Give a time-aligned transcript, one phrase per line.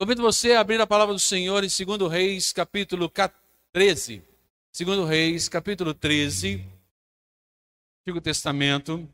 [0.00, 3.10] Convido você a abrir a palavra do Senhor em 2 Reis, capítulo
[3.72, 4.22] 13.
[4.72, 6.64] 2 Reis, capítulo 13,
[8.06, 9.12] Antigo Testamento.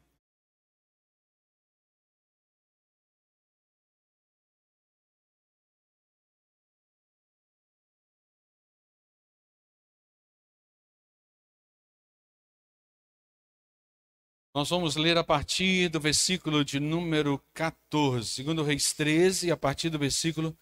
[14.55, 19.89] Nós vamos ler a partir do versículo de número 14, segundo Reis 13, a partir
[19.89, 20.55] do versículo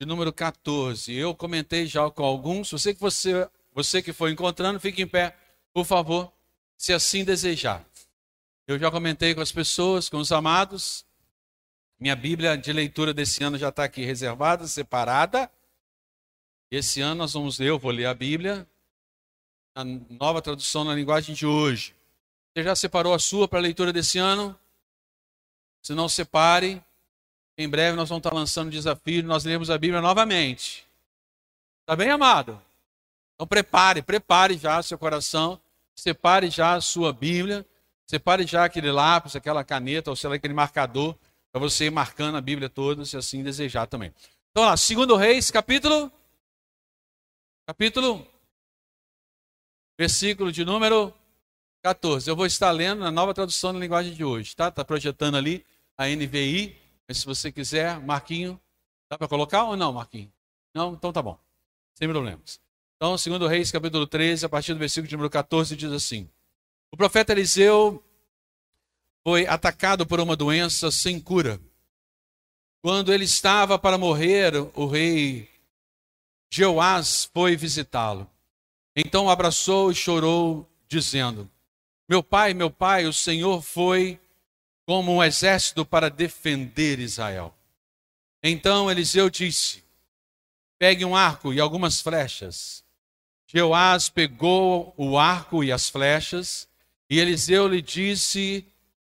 [0.00, 1.12] de número 14.
[1.12, 5.36] Eu comentei já com alguns, você que você, você que foi encontrando, fique em pé,
[5.72, 6.32] por favor,
[6.76, 7.84] se assim desejar.
[8.66, 11.04] Eu já comentei com as pessoas, com os amados.
[11.98, 15.50] Minha Bíblia de leitura desse ano já está aqui reservada, separada.
[16.70, 18.68] Esse ano nós vamos ler, eu vou ler a Bíblia,
[19.74, 21.94] a nova tradução na linguagem de hoje.
[22.54, 24.56] Você já separou a sua para a leitura desse ano?
[25.82, 26.82] Se não separe,
[27.58, 30.86] em breve nós vamos estar lançando um desafio, nós lemos a Bíblia novamente.
[31.80, 32.62] Está bem, amado?
[33.34, 35.60] Então prepare, prepare já seu coração,
[35.96, 37.66] separe já a sua Bíblia,
[38.06, 41.16] separe já aquele lápis, aquela caneta, ou sei lá, aquele marcador,
[41.50, 44.14] para você ir marcando a Bíblia toda, se assim desejar também.
[44.52, 46.12] Então lá, segundo Reis, capítulo
[47.66, 48.26] capítulo
[49.98, 51.12] versículo de número
[51.82, 52.30] 14.
[52.30, 54.68] Eu vou estar lendo na nova tradução da linguagem de hoje, tá?
[54.68, 55.64] Está projetando ali
[55.96, 56.76] a NVI.
[57.08, 58.60] Mas se você quiser, Marquinho,
[59.10, 60.30] dá para colocar ou não, Marquinho?
[60.74, 60.92] Não?
[60.92, 61.38] Então tá bom.
[61.94, 62.60] Sem problemas.
[62.96, 66.28] Então, segundo Reis, capítulo 13, a partir do versículo de número 14, diz assim:
[66.92, 68.04] O profeta Eliseu
[69.26, 71.60] foi atacado por uma doença sem cura.
[72.82, 75.48] Quando ele estava para morrer, o rei
[76.50, 78.30] Jeoás foi visitá-lo.
[78.94, 81.50] Então abraçou e chorou, dizendo:
[82.08, 84.18] meu pai, meu pai, o Senhor foi
[84.88, 87.54] como um exército para defender Israel.
[88.42, 89.84] Então Eliseu disse:
[90.78, 92.82] Pegue um arco e algumas flechas.
[93.46, 96.66] Jeoás pegou o arco e as flechas,
[97.10, 98.64] e Eliseu lhe disse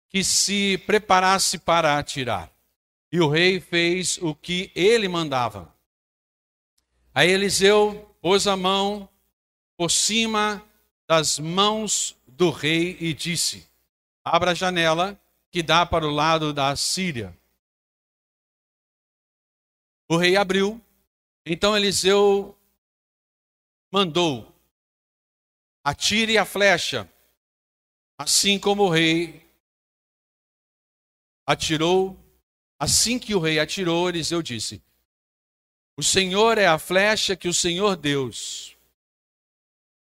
[0.09, 2.51] que se preparasse para atirar.
[3.13, 5.71] E o rei fez o que ele mandava.
[7.13, 9.07] Aí Eliseu pôs a mão
[9.77, 10.65] por cima
[11.07, 13.67] das mãos do rei e disse:
[14.25, 17.37] Abra a janela que dá para o lado da Síria.
[20.09, 20.81] O rei abriu,
[21.45, 22.57] então Eliseu
[23.91, 24.55] mandou:
[25.85, 27.11] Atire a flecha.
[28.21, 29.49] Assim como o rei
[31.47, 32.19] atirou,
[32.79, 34.83] assim que o rei atirou, Eliseu disse:
[35.97, 38.77] O Senhor é a flecha que o Senhor Deus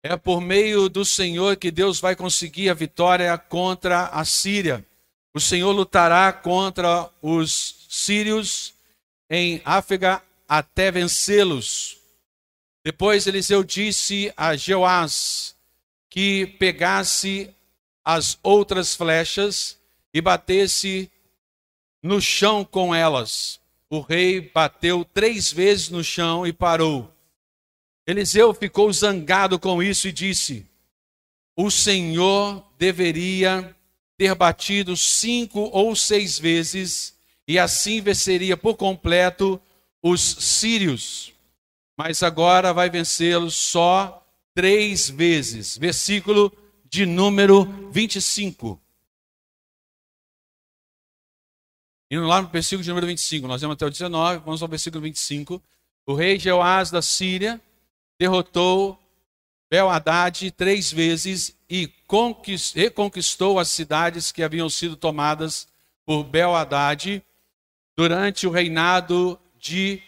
[0.08, 4.86] é por meio do Senhor que Deus vai conseguir a vitória contra a Síria.
[5.36, 8.74] O Senhor lutará contra os sírios
[9.30, 11.98] em África até vencê-los.
[12.86, 15.54] Depois Eliseu disse a Jeoás
[16.10, 17.54] que pegasse
[18.02, 19.78] as outras flechas
[20.14, 21.12] e batesse
[22.02, 23.60] no chão com elas.
[23.90, 27.14] O rei bateu três vezes no chão e parou.
[28.08, 30.66] Eliseu ficou zangado com isso e disse:
[31.58, 33.76] O Senhor deveria
[34.18, 37.18] ter batido cinco ou seis vezes,
[37.48, 39.62] e assim venceria por completo
[40.02, 41.34] os sírios.
[41.98, 45.78] Mas agora vai vencê-los só três vezes.
[45.78, 46.52] Versículo
[46.86, 48.82] de número 25.
[52.12, 55.02] Indo lá no versículo de número 25, nós vamos até o 19, vamos ao versículo
[55.02, 55.62] 25.
[56.06, 57.60] O rei Jeoás da Síria
[58.20, 59.00] derrotou
[59.70, 61.92] Bel-Haddad três vezes e
[62.76, 65.68] reconquistou as cidades que haviam sido tomadas
[66.06, 67.24] por Bel-Haddad
[67.96, 70.02] durante o reinado de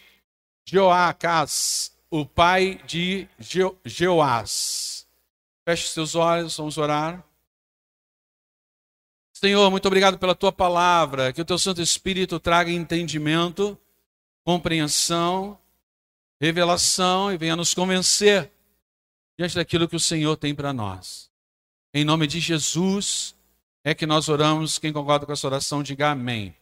[0.64, 3.28] Joacás, o pai de
[3.84, 5.06] Jeoás.
[5.64, 7.24] Feche seus olhos, vamos orar.
[9.32, 13.78] Senhor, muito obrigado pela tua palavra, que o teu Santo Espírito traga entendimento,
[14.44, 15.58] compreensão
[16.40, 18.50] revelação e venha nos convencer
[19.36, 21.27] diante daquilo que o Senhor tem para nós.
[21.92, 23.34] Em nome de Jesus
[23.82, 24.78] é que nós oramos.
[24.78, 26.54] Quem concorda com essa oração, diga amém.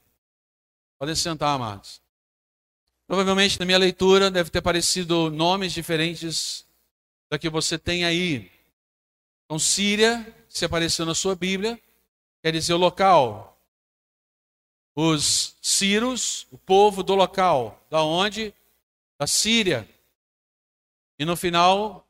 [0.98, 2.00] Podem sentar, amados.
[3.06, 6.64] Provavelmente na minha leitura deve ter aparecido nomes diferentes
[7.28, 8.50] da que você tem aí.
[9.44, 11.80] Então, Síria, se apareceu na sua Bíblia,
[12.42, 13.60] quer dizer o local.
[14.94, 18.54] Os Círios, o povo do local, da onde
[19.18, 19.88] da Síria.
[21.18, 22.06] E no final,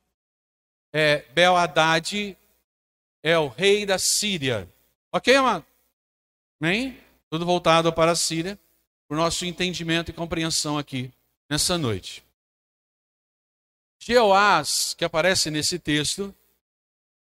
[0.93, 2.37] é, Bel Haddad
[3.27, 4.73] é o rei da Síria.
[5.11, 5.67] Ok, amado?
[6.61, 6.97] Amém?
[7.29, 8.57] Tudo voltado para a Síria,
[9.09, 11.11] para o nosso entendimento e compreensão aqui.
[11.51, 12.25] nessa noite.
[13.99, 16.33] Jeoás, que aparece nesse texto,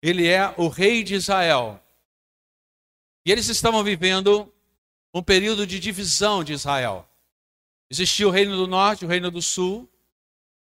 [0.01, 1.83] ele é o rei de Israel.
[3.27, 4.53] E eles estavam vivendo
[5.13, 7.09] um período de divisão de Israel.
[7.91, 9.89] Existia o reino do norte, o reino do sul.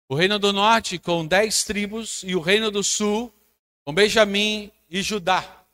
[0.08, 3.34] O reino do norte com dez tribos e o reino do sul
[3.84, 5.66] com Benjamim e Judá.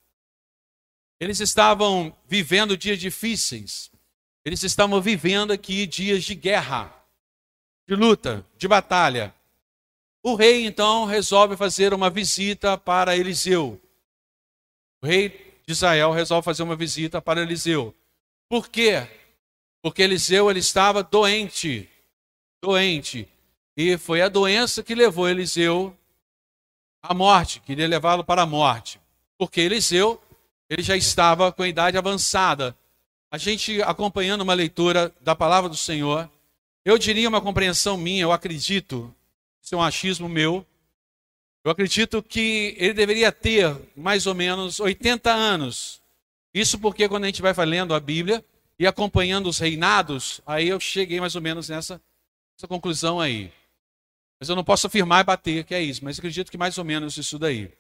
[1.21, 3.91] Eles estavam vivendo dias difíceis.
[4.43, 6.91] Eles estavam vivendo aqui dias de guerra,
[7.87, 9.35] de luta, de batalha.
[10.23, 13.79] O rei então resolve fazer uma visita para Eliseu.
[15.03, 15.29] O rei
[15.67, 17.95] de Israel resolve fazer uma visita para Eliseu.
[18.49, 19.07] Por quê?
[19.83, 21.87] Porque Eliseu ele estava doente,
[22.63, 23.29] doente,
[23.77, 25.95] e foi a doença que levou Eliseu
[27.03, 29.00] à morte, queria levá-lo para a morte.
[29.41, 30.23] Porque Eliseu
[30.69, 32.77] ele já estava com a idade avançada.
[33.31, 36.31] A gente acompanhando uma leitura da palavra do Senhor,
[36.85, 39.11] eu diria uma compreensão minha, eu acredito,
[39.63, 40.67] isso é um achismo meu.
[41.65, 46.03] Eu acredito que ele deveria ter mais ou menos 80 anos.
[46.53, 48.45] Isso porque quando a gente vai lendo a Bíblia
[48.79, 51.99] e acompanhando os reinados, aí eu cheguei mais ou menos nessa,
[52.59, 53.51] nessa conclusão aí.
[54.39, 56.85] Mas eu não posso afirmar e bater que é isso, mas acredito que mais ou
[56.85, 57.73] menos isso daí.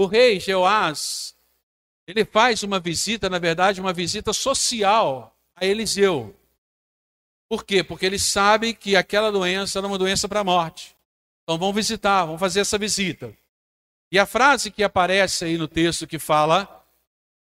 [0.00, 1.36] O rei Jeoás,
[2.06, 6.34] ele faz uma visita, na verdade, uma visita social a Eliseu.
[7.50, 7.84] Por quê?
[7.84, 10.96] Porque ele sabe que aquela doença era uma doença para a morte.
[11.42, 13.36] Então vão visitar, vão fazer essa visita.
[14.10, 16.82] E a frase que aparece aí no texto que fala: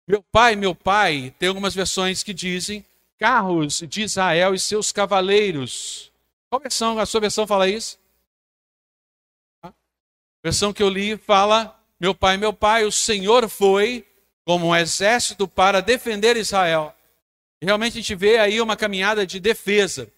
[0.07, 2.83] Meu pai, meu pai, tem algumas versões que dizem
[3.19, 6.11] carros de Israel e seus cavaleiros.
[6.49, 6.97] Qual versão?
[6.97, 7.99] A sua versão fala isso?
[9.61, 9.71] A
[10.43, 14.07] versão que eu li fala: Meu pai, meu pai, o Senhor foi
[14.45, 16.95] como um exército para defender Israel.
[17.61, 20.11] E realmente a gente vê aí uma caminhada de defesa.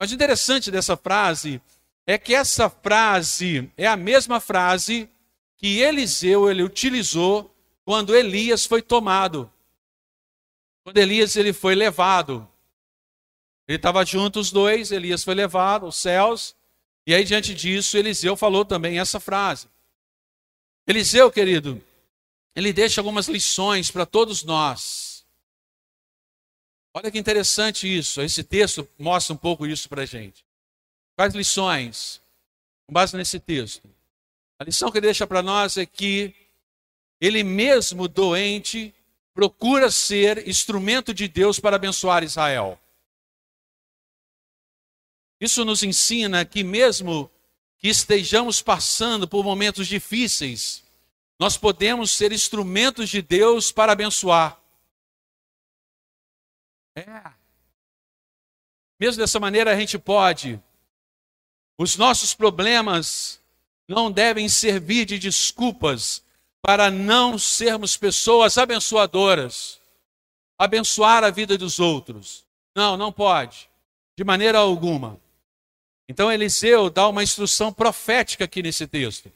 [0.00, 1.60] Mas o interessante dessa frase
[2.06, 5.08] é que essa frase é a mesma frase
[5.56, 9.50] que Eliseu ele utilizou quando Elias foi tomado.
[10.84, 12.48] Quando Elias ele foi levado.
[13.66, 16.56] Ele estava junto os dois, Elias foi levado aos céus,
[17.06, 19.68] e aí diante disso Eliseu falou também essa frase.
[20.88, 21.84] Eliseu, querido,
[22.56, 25.26] ele deixa algumas lições para todos nós.
[26.94, 28.22] Olha que interessante isso.
[28.22, 30.42] Esse texto mostra um pouco isso para a gente.
[31.14, 32.22] Quais lições?
[32.86, 33.86] Com base nesse texto.
[34.58, 36.34] A lição que ele deixa para nós é que
[37.20, 38.94] ele mesmo doente
[39.34, 42.80] procura ser instrumento de Deus para abençoar Israel.
[45.38, 47.30] Isso nos ensina que mesmo
[47.78, 50.84] que estejamos passando por momentos difíceis,
[51.38, 54.60] nós podemos ser instrumentos de Deus para abençoar.
[56.96, 57.32] É.
[58.98, 60.60] Mesmo dessa maneira, a gente pode.
[61.78, 63.40] Os nossos problemas
[63.86, 66.24] não devem servir de desculpas
[66.60, 69.80] para não sermos pessoas abençoadoras,
[70.58, 72.44] abençoar a vida dos outros.
[72.74, 73.70] Não, não pode,
[74.16, 75.20] de maneira alguma.
[76.08, 79.30] Então Eliseu dá uma instrução profética aqui nesse texto.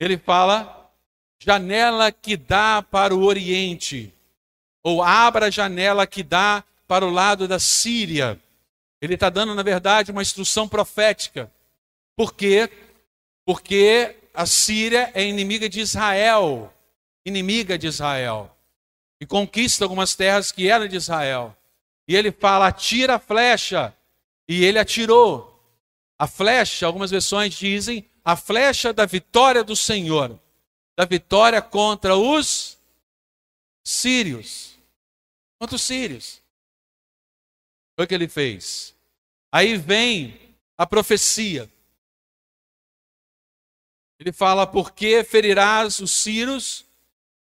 [0.00, 0.90] Ele fala:
[1.38, 4.14] janela que dá para o Oriente,
[4.82, 8.40] ou abra a janela que dá para o lado da Síria.
[9.00, 11.50] Ele está dando, na verdade, uma instrução profética.
[12.16, 12.70] Por quê?
[13.46, 16.72] Porque a Síria é inimiga de Israel.
[17.24, 18.54] Inimiga de Israel.
[19.20, 21.54] E conquista algumas terras que eram de Israel.
[22.08, 23.94] E ele fala: atira a flecha.
[24.48, 25.49] E ele atirou.
[26.20, 30.38] A flecha, algumas versões dizem, a flecha da vitória do Senhor.
[30.94, 32.76] Da vitória contra os
[33.82, 34.78] sírios.
[35.58, 36.42] Contra os sírios.
[37.96, 38.94] Foi o que ele fez.
[39.50, 40.38] Aí vem
[40.76, 41.66] a profecia.
[44.18, 46.84] Ele fala: Por que ferirás os sírios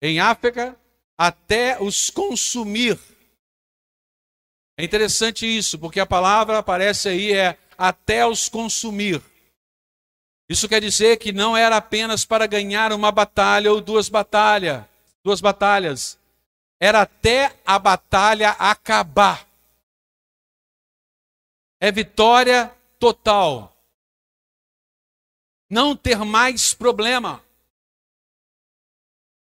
[0.02, 0.76] em África
[1.16, 3.00] até os consumir?
[4.78, 9.22] É interessante isso, porque a palavra aparece aí é até os consumir.
[10.50, 14.84] Isso quer dizer que não era apenas para ganhar uma batalha ou duas batalhas,
[15.24, 16.20] duas batalhas.
[16.80, 19.48] Era até a batalha acabar
[21.84, 23.76] é vitória total.
[25.70, 27.44] Não ter mais problema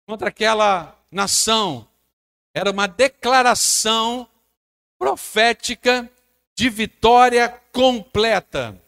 [0.05, 1.87] contra aquela nação.
[2.53, 4.29] Era uma declaração
[4.97, 6.09] profética
[6.55, 8.81] de vitória completa.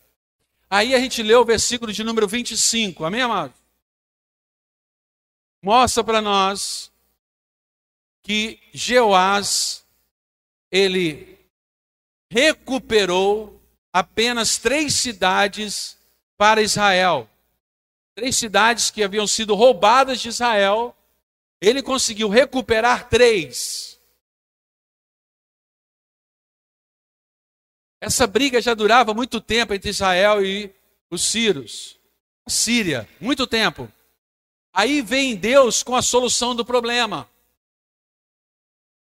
[0.69, 3.53] Aí a gente lê o versículo de número 25, amém, amado?
[5.61, 6.91] Mostra para nós
[8.23, 9.85] que Jeoás,
[10.69, 11.37] ele
[12.29, 13.61] recuperou
[13.91, 15.97] apenas três cidades
[16.37, 17.29] para Israel.
[18.15, 20.95] Três cidades que haviam sido roubadas de Israel.
[21.61, 23.96] Ele conseguiu recuperar três.
[27.99, 30.73] Essa briga já durava muito tempo entre Israel e
[31.09, 31.99] os sírios.
[32.45, 33.91] A Síria, muito tempo.
[34.71, 37.29] Aí vem Deus com a solução do problema.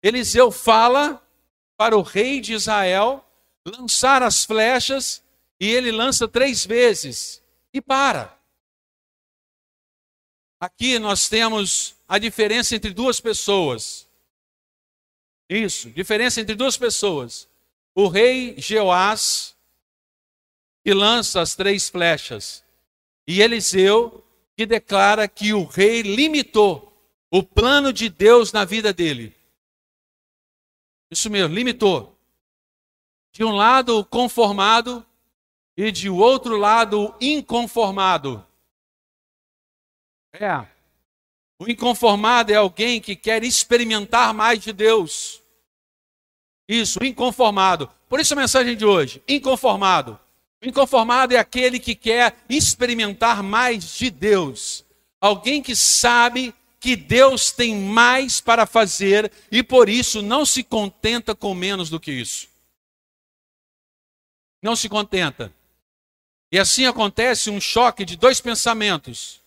[0.02, 1.22] Eliseu fala
[1.76, 3.24] para o rei de Israel
[3.66, 5.22] lançar as flechas
[5.60, 7.42] e ele lança três vezes
[7.72, 8.38] e para.
[10.60, 14.08] Aqui nós temos a diferença entre duas pessoas.
[15.48, 17.48] Isso, diferença entre duas pessoas.
[18.00, 19.56] O rei Jeoás,
[20.84, 22.64] que lança as três flechas,
[23.26, 24.24] e Eliseu,
[24.56, 26.96] que declara que o rei limitou
[27.28, 29.36] o plano de Deus na vida dele.
[31.10, 32.16] Isso mesmo, limitou.
[33.32, 35.04] De um lado, conformado,
[35.76, 38.46] e de outro lado, inconformado.
[40.32, 40.64] É.
[41.58, 45.42] O inconformado é alguém que quer experimentar mais de Deus.
[46.68, 47.90] Isso, inconformado.
[48.08, 50.18] Por isso a mensagem de hoje: inconformado.
[50.60, 54.84] Inconformado é aquele que quer experimentar mais de Deus.
[55.20, 61.34] Alguém que sabe que Deus tem mais para fazer e por isso não se contenta
[61.34, 62.48] com menos do que isso.
[64.62, 65.52] Não se contenta.
[66.50, 69.40] E assim acontece um choque de dois pensamentos.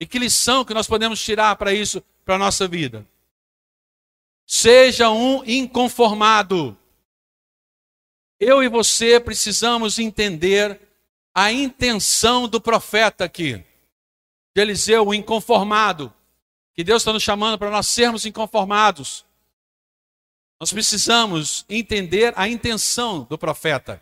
[0.00, 3.06] E que lição que nós podemos tirar para isso, para a nossa vida?
[4.46, 6.78] Seja um inconformado.
[8.38, 10.80] Eu e você precisamos entender
[11.34, 13.64] a intenção do profeta aqui.
[14.54, 16.12] De Eliseu, o inconformado
[16.72, 19.24] que Deus está nos chamando para nós sermos inconformados.
[20.60, 24.00] Nós precisamos entender a intenção do profeta.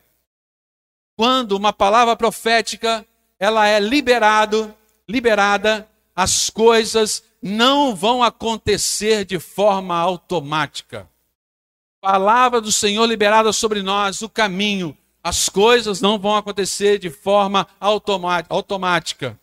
[1.16, 3.06] Quando uma palavra profética
[3.38, 4.74] ela é liberado,
[5.08, 11.08] liberada, as coisas não vão acontecer de forma automática.
[12.00, 17.66] Palavra do Senhor liberada sobre nós, o caminho, as coisas não vão acontecer de forma
[18.48, 19.38] automática.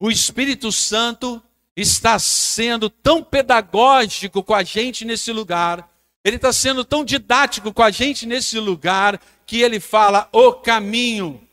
[0.00, 1.42] O Espírito Santo
[1.76, 5.90] está sendo tão pedagógico com a gente nesse lugar,
[6.24, 11.46] ele está sendo tão didático com a gente nesse lugar, que ele fala o caminho.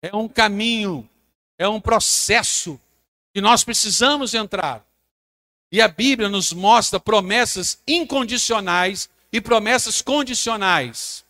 [0.00, 1.08] É um caminho,
[1.58, 2.80] é um processo
[3.34, 4.86] que nós precisamos entrar.
[5.70, 11.24] E a Bíblia nos mostra promessas incondicionais e promessas condicionais.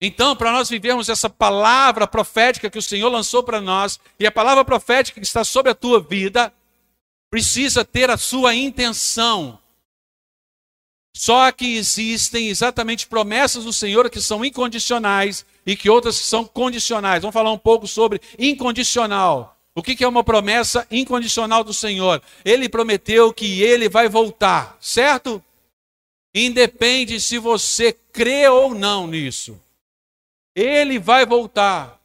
[0.00, 4.32] Então, para nós vivermos essa palavra profética que o Senhor lançou para nós, e a
[4.32, 6.52] palavra profética que está sobre a tua vida,
[7.30, 9.58] precisa ter a sua intenção.
[11.12, 17.22] Só que existem exatamente promessas do Senhor que são incondicionais e que outras são condicionais.
[17.22, 19.56] Vamos falar um pouco sobre incondicional.
[19.74, 22.22] O que é uma promessa incondicional do Senhor?
[22.44, 25.42] Ele prometeu que ele vai voltar, certo?
[26.34, 29.60] Independe se você crê ou não nisso.
[30.54, 32.00] Ele vai voltar.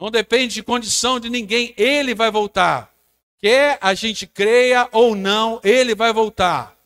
[0.00, 2.92] Não depende de condição de ninguém, ele vai voltar.
[3.38, 6.76] Quer a gente creia ou não, ele vai voltar.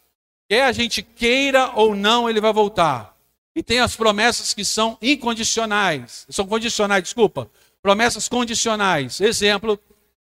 [0.49, 3.17] Quer a gente queira ou não, ele vai voltar.
[3.55, 6.27] E tem as promessas que são incondicionais.
[6.31, 7.51] São condicionais, desculpa.
[7.83, 9.21] Promessas condicionais.
[9.21, 9.79] Exemplo,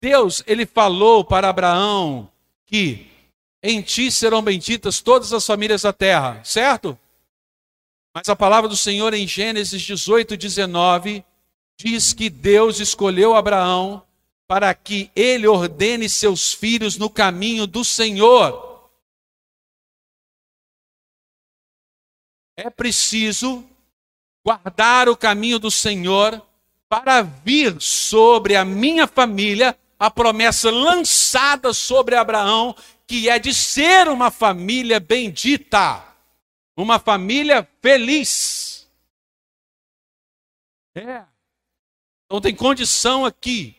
[0.00, 2.31] Deus, ele falou para Abraão
[2.67, 3.07] que
[3.62, 6.99] em ti serão benditas todas as famílias da terra, certo?
[8.14, 11.25] Mas a palavra do Senhor em Gênesis 18, 19
[11.79, 14.02] diz que Deus escolheu Abraão
[14.49, 18.70] para que ele ordene seus filhos no caminho do Senhor.
[22.61, 23.64] É preciso
[24.45, 26.40] guardar o caminho do Senhor
[26.88, 32.75] para vir sobre a minha família a promessa lançada sobre Abraão,
[33.07, 36.11] que é de ser uma família bendita
[36.81, 38.88] uma família feliz.
[40.95, 41.25] É.
[42.25, 43.76] Então tem condição aqui.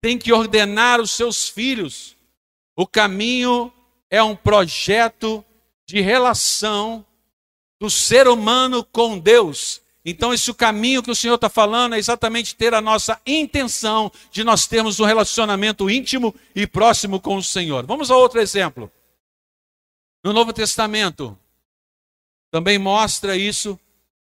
[0.00, 2.16] Tem que ordenar os seus filhos.
[2.76, 3.72] O caminho
[4.10, 5.44] é um projeto
[5.86, 7.04] de relação
[7.80, 9.80] do ser humano com Deus.
[10.04, 14.44] Então, esse caminho que o Senhor está falando é exatamente ter a nossa intenção de
[14.44, 17.84] nós termos um relacionamento íntimo e próximo com o Senhor.
[17.84, 18.90] Vamos a outro exemplo.
[20.22, 21.36] No Novo Testamento,
[22.52, 23.78] também mostra isso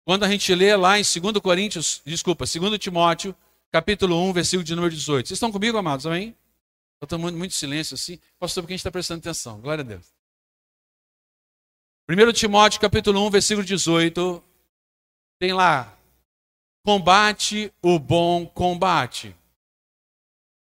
[0.03, 3.33] quando a gente lê lá em 2 Coríntios, desculpa, 2 Timóteo,
[3.71, 5.27] capítulo 1, versículo de número 18.
[5.27, 6.05] Vocês estão comigo, amados?
[6.05, 6.35] Amém?
[7.01, 8.19] Estou muito, muito silêncio assim.
[8.37, 9.61] Pastor, porque a gente está prestando atenção.
[9.61, 10.18] Glória a Deus.
[12.11, 14.43] 1 Timóteo capítulo 1, versículo 18,
[15.37, 15.95] tem lá,
[16.83, 19.35] combate o bom combate.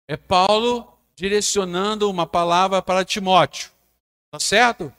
[0.07, 3.69] É Paulo direcionando uma palavra para Timóteo.
[4.31, 4.91] Tá certo?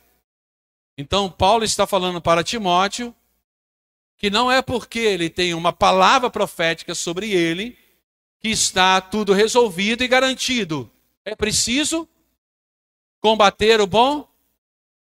[0.97, 3.12] Então, Paulo está falando para Timóteo
[4.17, 7.76] que não é porque ele tem uma palavra profética sobre ele
[8.38, 10.88] que está tudo resolvido e garantido.
[11.25, 12.09] É preciso
[13.21, 14.29] combater o bom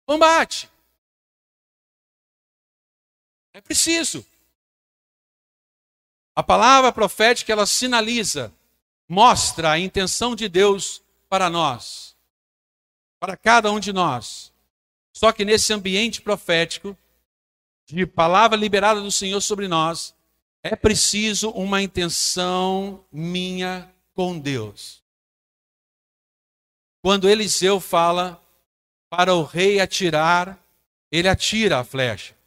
[0.04, 0.69] combate.
[3.52, 4.24] É preciso.
[6.34, 8.52] A palavra profética ela sinaliza,
[9.08, 12.16] mostra a intenção de Deus para nós,
[13.18, 14.52] para cada um de nós.
[15.12, 16.96] Só que nesse ambiente profético,
[17.86, 20.14] de palavra liberada do Senhor sobre nós,
[20.62, 25.02] é preciso uma intenção minha com Deus.
[27.02, 28.40] Quando Eliseu fala
[29.08, 30.58] para o rei atirar,
[31.10, 32.39] ele atira a flecha.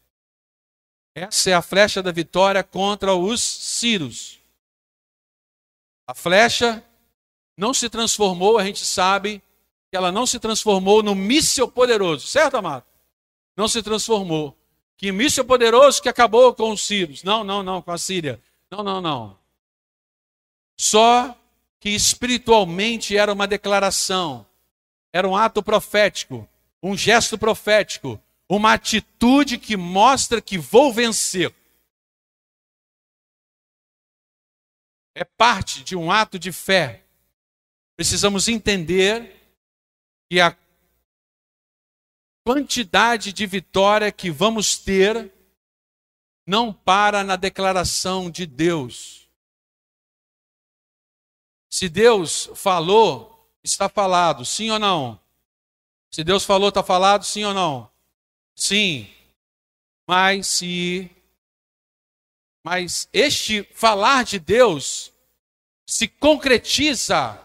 [1.15, 4.39] Essa é a flecha da vitória contra os Círios.
[6.07, 6.83] A flecha
[7.55, 9.41] não se transformou, a gente sabe
[9.89, 12.83] que ela não se transformou no míssil poderoso, certo, amado?
[13.55, 14.57] Não se transformou.
[14.97, 17.23] Que míssil poderoso que acabou com os sírios.
[17.23, 18.41] Não, não, não, com a Síria.
[18.71, 19.37] Não, não, não.
[20.77, 21.35] Só
[21.79, 24.45] que espiritualmente era uma declaração,
[25.11, 26.47] era um ato profético,
[26.81, 28.19] um gesto profético,
[28.49, 31.53] uma atitude que mostra que vou vencer.
[35.15, 37.03] É parte de um ato de fé.
[37.95, 39.39] Precisamos entender
[40.29, 40.57] que a
[42.43, 45.31] quantidade de vitória que vamos ter
[46.45, 49.29] não para na declaração de Deus.
[51.69, 55.19] Se Deus falou, está falado, sim ou não?
[56.11, 57.92] Se Deus falou, está falado, sim ou não?
[58.55, 59.07] Sim.
[60.07, 61.09] Mas se
[62.65, 65.13] mas este falar de Deus
[65.85, 67.37] se concretiza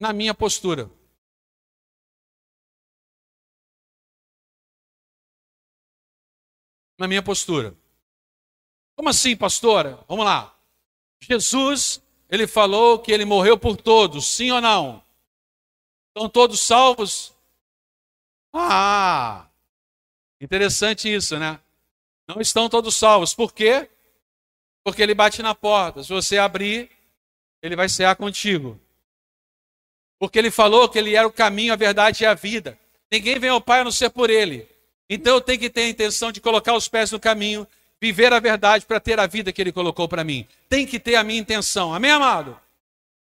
[0.00, 0.90] na minha postura.
[6.98, 7.76] na minha postura.
[8.96, 9.98] Como assim, pastora?
[10.08, 10.56] Vamos lá.
[11.22, 15.02] Jesus, ele falou que ele morreu por todos, sim ou não?
[16.08, 17.32] Estão todos salvos?
[18.52, 19.48] Ah,
[20.40, 21.58] interessante isso, né?
[22.26, 23.34] Não estão todos salvos.
[23.34, 23.88] Por quê?
[24.82, 26.02] Porque ele bate na porta.
[26.02, 26.90] Se você abrir,
[27.62, 28.80] ele vai cear contigo.
[30.18, 32.78] Porque ele falou que ele era o caminho, a verdade e a vida.
[33.10, 34.68] Ninguém vem ao Pai a não ser por ele.
[35.08, 37.66] Então eu tenho que ter a intenção de colocar os pés no caminho,
[38.00, 40.46] viver a verdade para ter a vida que ele colocou para mim.
[40.68, 41.94] Tem que ter a minha intenção.
[41.94, 42.58] Amém, amado?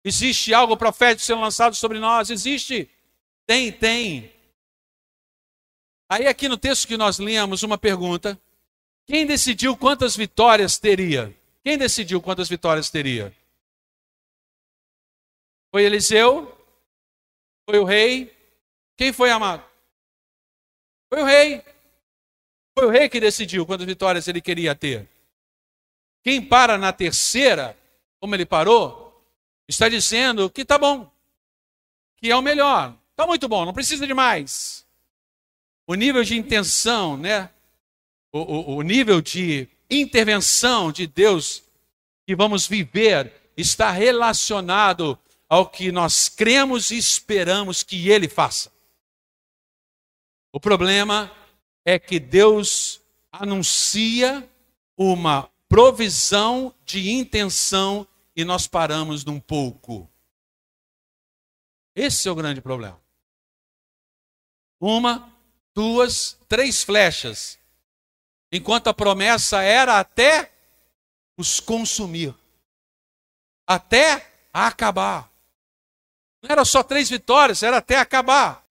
[0.03, 2.29] Existe algo profético sendo lançado sobre nós?
[2.29, 2.89] Existe.
[3.45, 4.31] Tem, tem.
[6.07, 8.39] Aí aqui no texto que nós lemos uma pergunta:
[9.05, 11.35] quem decidiu quantas vitórias teria?
[11.63, 13.33] Quem decidiu quantas vitórias teria?
[15.71, 16.55] Foi Eliseu?
[17.67, 18.35] Foi o rei?
[18.95, 19.63] Quem foi amado?
[21.09, 21.63] Foi o rei.
[22.77, 25.09] Foi o rei que decidiu quantas vitórias ele queria ter.
[26.23, 27.77] Quem para na terceira,
[28.19, 29.23] como ele parou,
[29.67, 31.11] está dizendo que está bom,
[32.17, 32.95] que é o melhor.
[33.11, 34.84] Está muito bom, não precisa de mais.
[35.87, 37.49] O nível de intenção, né?
[38.31, 41.63] O, o, o nível de intervenção de Deus
[42.25, 45.17] que vamos viver está relacionado
[45.47, 48.71] ao que nós cremos e esperamos que Ele faça.
[50.51, 51.31] O problema
[51.83, 54.49] é que Deus anuncia
[54.97, 60.09] uma provisão de intenção e nós paramos num pouco.
[61.95, 62.99] Esse é o grande problema.
[64.79, 65.31] Uma,
[65.75, 67.59] duas, três flechas.
[68.51, 70.51] Enquanto a promessa era até
[71.37, 72.33] os consumir,
[73.67, 75.29] até acabar.
[76.41, 78.65] Não era só três vitórias, era até acabar.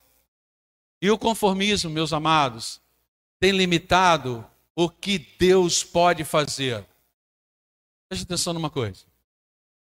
[1.03, 2.81] E o conformismo, meus amados,
[3.38, 6.87] tem limitado o que Deus pode fazer.
[8.09, 9.05] Preste atenção numa coisa.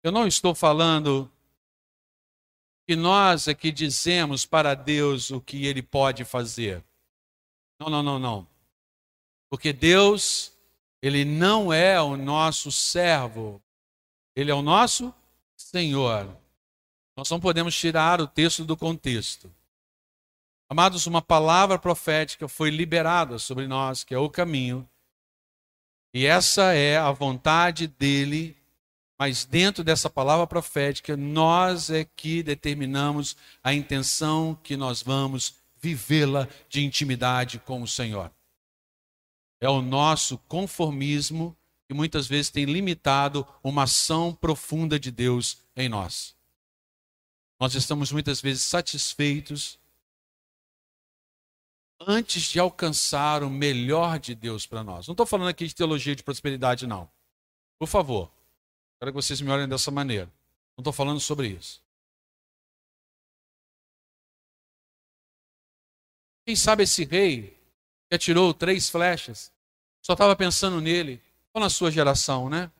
[0.03, 1.31] Eu não estou falando
[2.87, 6.83] que nós é que dizemos para Deus o que ele pode fazer.
[7.79, 8.47] Não, não, não, não.
[9.51, 10.53] Porque Deus,
[11.03, 13.63] ele não é o nosso servo,
[14.35, 15.15] ele é o nosso
[15.57, 16.37] Senhor.
[17.17, 19.53] Nós não podemos tirar o texto do contexto.
[20.69, 24.89] Amados, uma palavra profética foi liberada sobre nós, que é o caminho.
[26.13, 28.57] E essa é a vontade dele,
[29.19, 36.49] mas dentro dessa palavra profética, nós é que determinamos a intenção que nós vamos vivê-la
[36.67, 38.33] de intimidade com o Senhor.
[39.61, 45.89] é o nosso conformismo que muitas vezes tem limitado uma ação profunda de Deus em
[45.89, 46.35] nós.
[47.61, 49.79] Nós estamos muitas vezes satisfeitos
[52.01, 55.07] antes de alcançar o melhor de Deus para nós.
[55.07, 57.09] Não estou falando aqui de teologia de prosperidade, não.
[57.79, 58.31] Por favor,
[58.99, 60.27] quero que vocês me olhem dessa maneira.
[60.77, 61.84] Não estou falando sobre isso.
[66.45, 67.59] Quem sabe esse rei
[68.09, 69.53] que atirou três flechas
[70.03, 72.71] só estava pensando nele, ou na sua geração, né?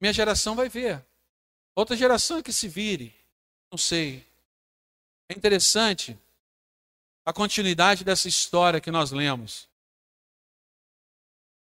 [0.00, 1.04] Minha geração vai ver.
[1.74, 3.12] Outra geração é que se vire.
[3.70, 4.24] Não sei.
[5.28, 6.16] É interessante
[7.24, 9.68] a continuidade dessa história que nós lemos.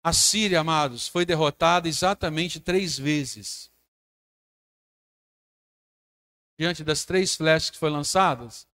[0.03, 3.71] A Síria, amados, foi derrotada exatamente três vezes.
[6.59, 8.67] Diante das três flechas que foram lançadas,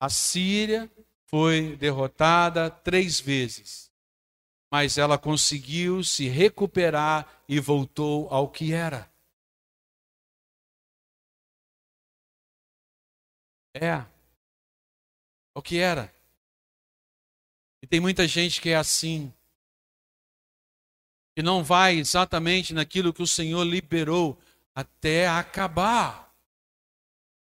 [0.00, 0.90] a Síria
[1.34, 3.90] foi derrotada três vezes.
[4.70, 9.12] Mas ela conseguiu se recuperar e voltou ao que era.
[13.74, 14.06] É.
[15.56, 16.14] O que era.
[17.82, 19.34] E tem muita gente que é assim.
[21.34, 24.40] Que não vai exatamente naquilo que o Senhor liberou
[24.72, 26.32] até acabar.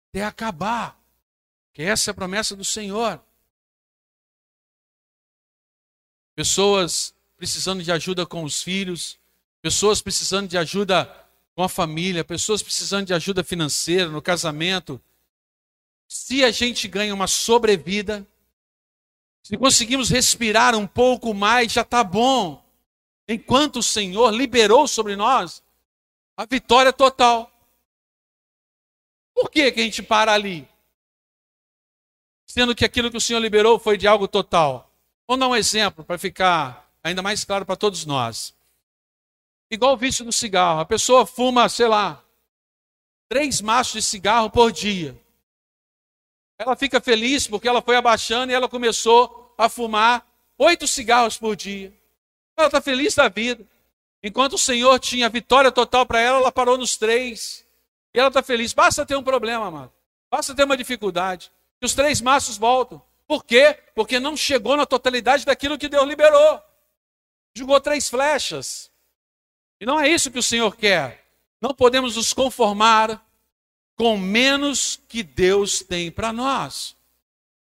[0.09, 1.03] Até acabar.
[1.73, 3.19] Que essa é a promessa do Senhor.
[6.35, 9.19] Pessoas precisando de ajuda com os filhos,
[9.61, 11.05] pessoas precisando de ajuda
[11.55, 15.01] com a família, pessoas precisando de ajuda financeira no casamento.
[16.07, 18.25] Se a gente ganha uma sobrevida,
[19.43, 22.63] se conseguimos respirar um pouco mais, já está bom.
[23.27, 25.63] Enquanto o Senhor liberou sobre nós
[26.37, 27.51] a vitória total.
[29.33, 30.67] Por que, que a gente para ali?
[32.45, 34.90] Sendo que aquilo que o Senhor liberou foi de algo total.
[35.31, 38.53] Vamos dar um exemplo para ficar ainda mais claro para todos nós.
[39.71, 40.81] Igual o vício do cigarro.
[40.81, 42.21] A pessoa fuma, sei lá,
[43.29, 45.17] três maços de cigarro por dia.
[46.59, 51.55] Ela fica feliz porque ela foi abaixando e ela começou a fumar oito cigarros por
[51.55, 51.93] dia.
[52.57, 53.65] Ela está feliz da vida.
[54.21, 57.65] Enquanto o Senhor tinha vitória total para ela, ela parou nos três.
[58.13, 58.73] E ela está feliz.
[58.73, 59.93] Basta ter um problema, amado.
[60.29, 61.49] Basta ter uma dificuldade.
[61.81, 63.01] E os três maços voltam.
[63.31, 63.79] Por quê?
[63.95, 66.61] Porque não chegou na totalidade daquilo que Deus liberou.
[67.55, 68.91] Jogou três flechas.
[69.79, 71.25] E não é isso que o Senhor quer.
[71.61, 73.25] Não podemos nos conformar
[73.95, 76.93] com menos que Deus tem para nós.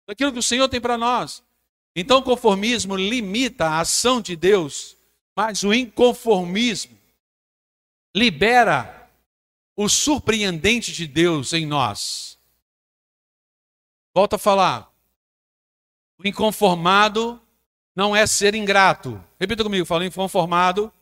[0.08, 1.40] Daquilo que o Senhor tem para nós.
[1.94, 4.96] Então o conformismo limita a ação de Deus,
[5.36, 6.98] mas o inconformismo
[8.12, 9.08] libera
[9.76, 12.36] o surpreendente de Deus em nós.
[14.12, 14.89] Volto a falar.
[16.22, 17.40] O inconformado
[17.96, 19.24] não é ser ingrato.
[19.38, 20.92] Repita comigo, fala inconformado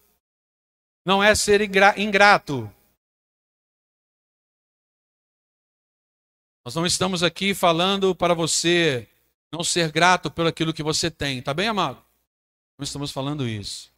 [1.04, 2.72] não é ser ingrato.
[6.64, 9.08] Nós não estamos aqui falando para você
[9.50, 12.00] não ser grato pelo aquilo que você tem, tá bem, amado?
[12.78, 13.92] Não estamos falando isso.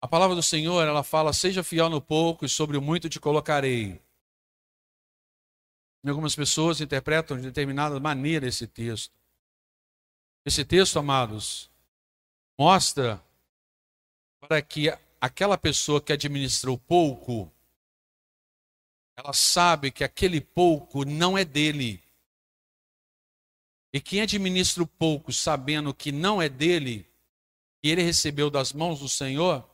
[0.00, 3.20] A palavra do Senhor, ela fala: "Seja fiel no pouco e sobre o muito te
[3.20, 4.00] colocarei".
[6.06, 9.12] Algumas pessoas interpretam de determinada maneira esse texto.
[10.44, 11.70] Esse texto, amados,
[12.58, 13.22] mostra
[14.40, 14.88] para que
[15.20, 17.52] aquela pessoa que administrou pouco
[19.18, 22.00] ela sabe que aquele pouco não é dele.
[23.92, 27.04] E quem administra o pouco sabendo que não é dele,
[27.82, 29.68] que ele recebeu das mãos do Senhor,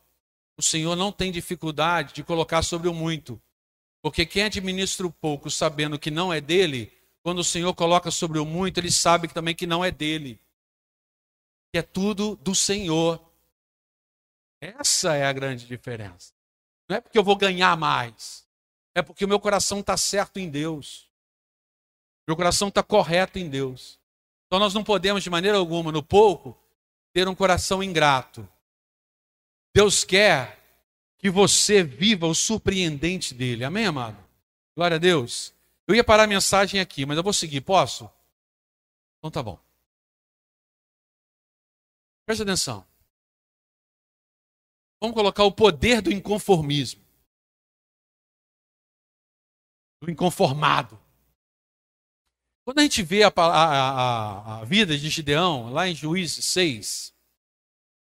[0.57, 3.39] o Senhor não tem dificuldade de colocar sobre o muito.
[4.05, 8.37] Porque quem administra o pouco sabendo que não é dele, quando o Senhor coloca sobre
[8.37, 10.39] o muito, ele sabe também que não é dele.
[11.73, 13.19] Que é tudo do Senhor.
[14.61, 16.33] Essa é a grande diferença.
[16.87, 18.45] Não é porque eu vou ganhar mais
[18.95, 21.09] é porque o meu coração está certo em Deus.
[22.25, 23.99] Meu coração está correto em Deus.
[24.45, 26.55] Então nós não podemos, de maneira alguma, no pouco,
[27.11, 28.47] ter um coração ingrato.
[29.75, 30.64] Deus quer
[31.17, 33.63] que você viva o surpreendente dele.
[33.63, 34.17] Amém, amado?
[34.75, 35.53] Glória a Deus.
[35.87, 37.61] Eu ia parar a mensagem aqui, mas eu vou seguir.
[37.61, 38.09] Posso?
[39.19, 39.59] Então tá bom.
[42.25, 42.85] Preste atenção.
[44.99, 47.05] Vamos colocar o poder do inconformismo
[50.05, 50.99] do inconformado.
[52.63, 57.13] Quando a gente vê a, a, a, a, vida de Gideão, lá em Juízes 6,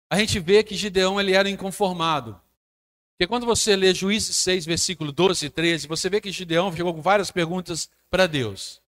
[0.09, 2.39] a gente vê que Gideão ele era inconformado.
[3.17, 6.93] Porque quando você lê Juízes 6, versículo 12 e 13, você vê que Gideão chegou
[6.93, 8.81] com várias perguntas para Deus.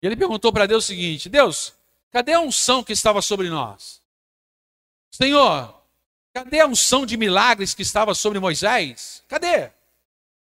[0.00, 1.74] E ele perguntou para Deus o seguinte: Deus,
[2.12, 4.00] cadê a unção que estava sobre nós?
[5.10, 5.74] Senhor,
[6.32, 9.24] cadê a unção de milagres que estava sobre Moisés?
[9.26, 9.72] Cadê?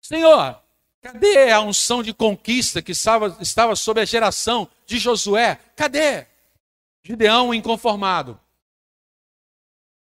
[0.01, 0.61] Senhor,
[1.01, 5.57] cadê a unção de conquista que estava, estava sobre a geração de Josué?
[5.73, 6.27] Cadê?
[7.01, 8.37] Gideão inconformado.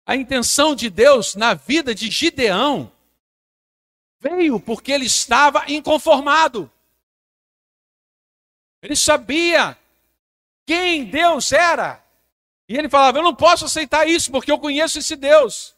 [0.08, 2.90] A intenção de Deus na vida de Gideão
[4.18, 6.70] veio porque ele estava inconformado.
[8.80, 9.76] Ele sabia
[10.64, 12.02] quem Deus era.
[12.66, 15.74] E ele falava: Eu não posso aceitar isso porque eu conheço esse Deus.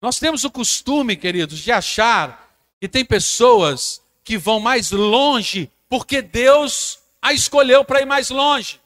[0.00, 6.20] Nós temos o costume, queridos, de achar que tem pessoas que vão mais longe porque
[6.20, 8.80] Deus a escolheu para ir mais longe.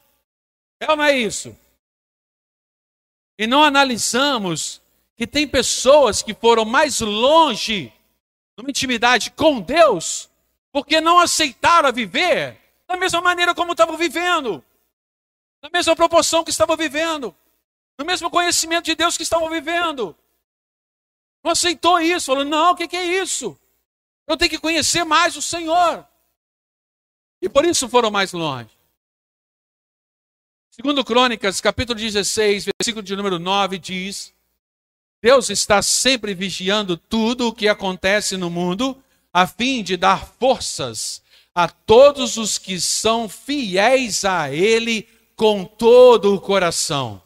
[0.79, 1.57] É ou não é isso?
[3.37, 4.81] E não analisamos
[5.15, 7.93] que tem pessoas que foram mais longe
[8.57, 10.29] numa intimidade com Deus,
[10.71, 14.63] porque não aceitaram viver da mesma maneira como estavam vivendo,
[15.61, 17.35] na mesma proporção que estavam vivendo,
[17.97, 20.15] no mesmo conhecimento de Deus que estavam vivendo.
[21.43, 23.57] Não aceitou isso, falou: não, o que, que é isso?
[24.27, 26.05] Eu tenho que conhecer mais o Senhor.
[27.41, 28.76] E por isso foram mais longe.
[30.79, 34.31] Segundo Crônicas, capítulo 16, versículo de número 9, diz:
[35.19, 38.95] Deus está sempre vigiando tudo o que acontece no mundo,
[39.33, 41.23] a fim de dar forças
[41.55, 47.23] a todos os que são fiéis a Ele com todo o coração.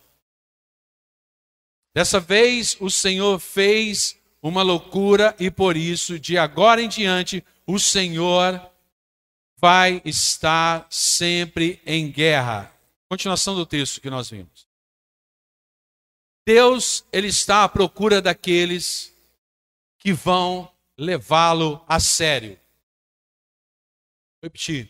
[1.93, 7.77] Dessa vez, o Senhor fez uma loucura e por isso, de agora em diante, o
[7.77, 8.65] Senhor
[9.57, 12.71] vai estar sempre em guerra.
[13.11, 14.65] Continuação do texto que nós vimos.
[16.47, 19.13] Deus, ele está à procura daqueles
[19.99, 22.57] que vão levá-lo a sério.
[24.41, 24.89] Vou repetir.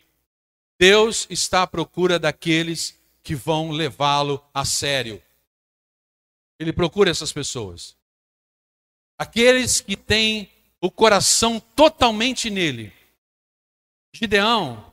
[0.79, 5.19] Deus está à procura daqueles que vão levá-lo a sério.
[6.59, 7.97] Ele procura essas pessoas.
[9.17, 10.47] Aqueles que têm
[10.79, 12.93] o coração totalmente nele.
[14.13, 14.90] Gideão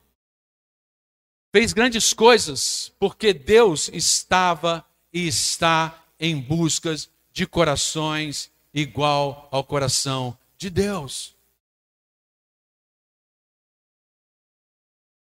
[1.52, 6.94] fez grandes coisas porque Deus estava e está em busca
[7.32, 11.36] de corações igual ao coração de Deus.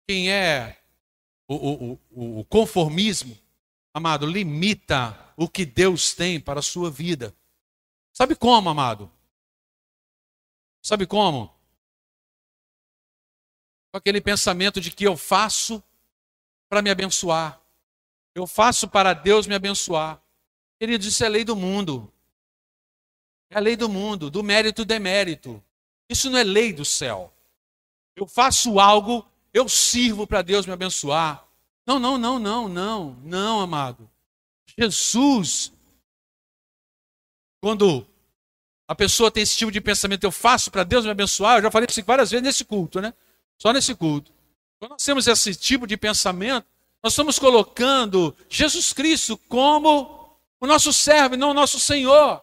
[0.09, 0.81] Quem é
[1.49, 3.37] o, o, o, conformismo,
[3.93, 7.35] amado, limita o que Deus tem para a sua vida.
[8.13, 9.11] Sabe como, amado?
[10.81, 11.49] Sabe como?
[13.91, 15.83] Com aquele pensamento de que eu faço
[16.69, 17.61] para me abençoar.
[18.35, 20.21] Eu faço para Deus me abençoar.
[20.79, 22.13] Queridos, isso é lei do mundo.
[23.51, 25.63] É a lei do mundo, do mérito e demérito.
[26.09, 27.33] Isso não é lei do céu.
[28.15, 31.47] Eu faço algo, eu sirvo para Deus me abençoar.
[31.87, 34.11] Não, não, não, não, não, não, amado.
[34.79, 35.73] Jesus,
[37.63, 38.07] quando
[38.89, 41.71] a pessoa tem esse tipo de pensamento, eu faço para Deus me abençoar, eu já
[41.71, 43.15] falei isso várias vezes nesse culto, né?
[43.59, 44.33] Só nesse culto.
[44.79, 46.67] Quando nós temos esse tipo de pensamento,
[47.03, 52.43] nós estamos colocando Jesus Cristo como o nosso servo e não o nosso Senhor.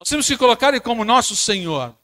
[0.00, 1.94] Nós temos que colocar Ele como nosso Senhor.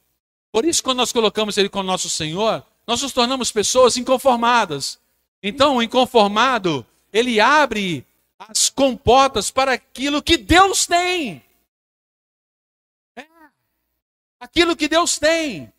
[0.53, 5.01] Por isso, quando nós colocamos Ele como nosso Senhor, nós nos tornamos pessoas inconformadas.
[5.43, 8.07] Então, o inconformado, ele abre
[8.38, 11.45] as comportas para aquilo que Deus tem.
[13.17, 13.27] É.
[14.38, 15.73] Aquilo que Deus tem.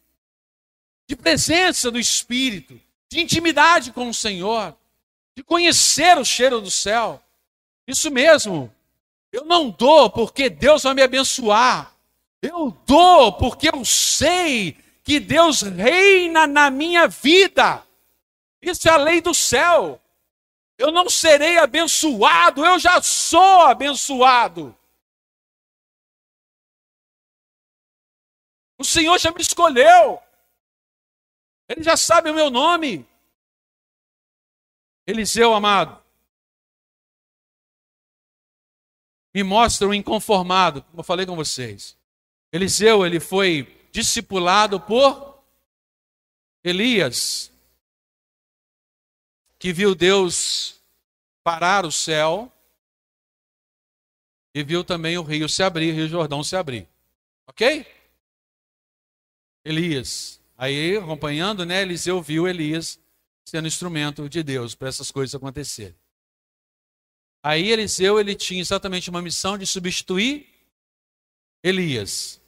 [1.07, 2.79] De presença do Espírito
[3.13, 4.76] de intimidade com o Senhor,
[5.38, 7.21] de conhecer o cheiro do céu.
[7.88, 8.73] Isso mesmo.
[9.32, 11.93] Eu não dou porque Deus vai me abençoar.
[12.41, 17.86] Eu dou porque eu sei que Deus reina na minha vida.
[18.60, 20.02] Isso é a lei do céu.
[20.78, 24.76] Eu não serei abençoado, eu já sou abençoado.
[28.80, 30.22] O Senhor já me escolheu.
[31.73, 33.03] Ele já sabe o meu nome.
[35.07, 36.01] Eliseu, amado,
[39.33, 41.97] me mostra um inconformado, como eu falei com vocês.
[42.51, 45.43] Eliseu, ele foi discipulado por
[46.63, 47.51] Elias,
[49.57, 50.79] que viu Deus
[51.43, 52.51] parar o céu
[54.53, 56.88] e viu também o rio se abrir, o rio Jordão se abrir.
[57.47, 57.86] Ok?
[59.65, 60.42] Elias.
[60.63, 62.97] Aí, acompanhando, né, Eliseu viu Elias
[63.45, 65.99] sendo instrumento de Deus para essas coisas acontecerem.
[67.43, 70.47] Aí Eliseu ele tinha exatamente uma missão de substituir
[71.62, 72.41] Elias.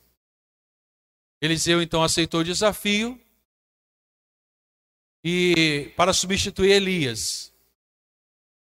[1.42, 3.22] Eliseu então aceitou o desafio
[5.22, 7.54] e para substituir Elias.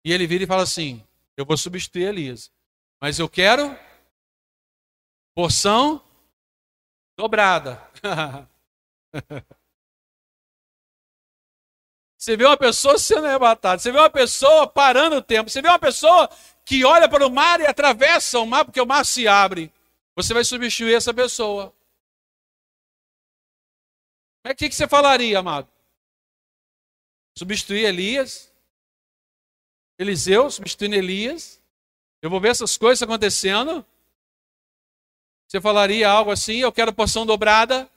[0.03, 1.01] E ele vira e fala assim:
[1.37, 2.51] Eu vou substituir Elias,
[3.01, 3.73] mas eu quero
[5.33, 6.05] porção
[7.17, 7.81] dobrada.
[12.19, 15.69] Você vê uma pessoa sendo arrebatada, você vê uma pessoa parando o tempo, você vê
[15.69, 16.29] uma pessoa
[16.65, 19.71] que olha para o mar e atravessa o mar porque o mar se abre.
[20.17, 21.73] Você vai substituir essa pessoa.
[24.45, 25.69] O que, que você falaria, amado?
[27.37, 28.53] Substituir Elias?
[29.97, 31.61] Eliseu substituindo Elias?
[32.21, 33.85] Eu vou ver essas coisas acontecendo.
[35.47, 36.57] Você falaria algo assim?
[36.57, 37.89] Eu quero porção dobrada.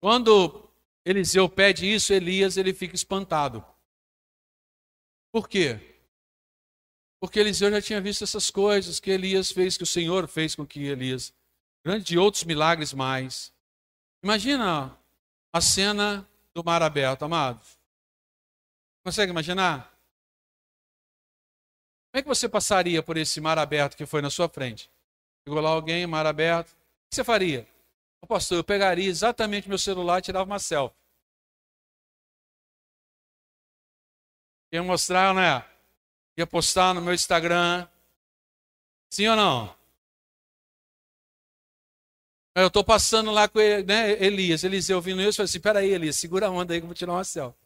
[0.00, 0.68] Quando
[1.04, 3.64] Eliseu pede isso, Elias ele fica espantado.
[5.32, 5.78] Por quê?
[7.20, 10.66] Porque Eliseu já tinha visto essas coisas que Elias fez, que o Senhor fez com
[10.66, 11.32] que Elias,
[11.84, 13.52] grande de outros milagres mais.
[14.22, 14.98] Imagina
[15.52, 17.78] a cena do mar aberto, amados.
[19.04, 19.92] Consegue imaginar?
[22.10, 24.90] Como é que você passaria por esse mar aberto que foi na sua frente?
[25.46, 26.70] Chegou lá alguém, mar aberto.
[26.70, 27.68] O que você faria?
[28.22, 30.96] Oh, pastor, eu pegaria exatamente meu celular e tirava uma selfie.
[34.72, 35.64] Ia mostrar, né?
[36.36, 37.88] Ia postar no meu Instagram.
[39.10, 39.76] Sim ou não?
[42.54, 45.90] Eu estou passando lá com ele, né, Elias, Eliseu ouvindo isso, eu falei assim, peraí,
[45.90, 47.58] Elias, segura a onda aí que eu vou tirar uma selfie.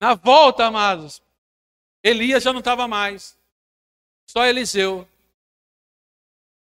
[0.00, 1.20] Na volta, amados,
[2.02, 3.36] Elias já não estava mais.
[4.26, 5.06] Só Eliseu.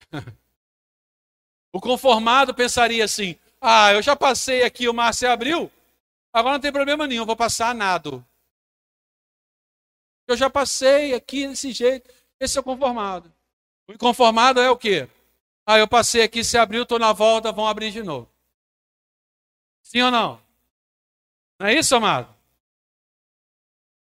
[1.74, 5.72] O conformado pensaria assim: ah, eu já passei aqui, o mar se abriu,
[6.34, 8.26] agora não tem problema nenhum, vou passar nado.
[10.28, 12.10] Eu já passei aqui desse jeito.
[12.40, 13.32] Esse é o conformado.
[13.88, 15.10] O inconformado é o quê?
[15.66, 18.32] Ah, eu passei aqui, se abriu, estou na volta, vão abrir de novo.
[19.84, 20.42] Sim ou não?
[21.60, 22.34] Não é isso, amado?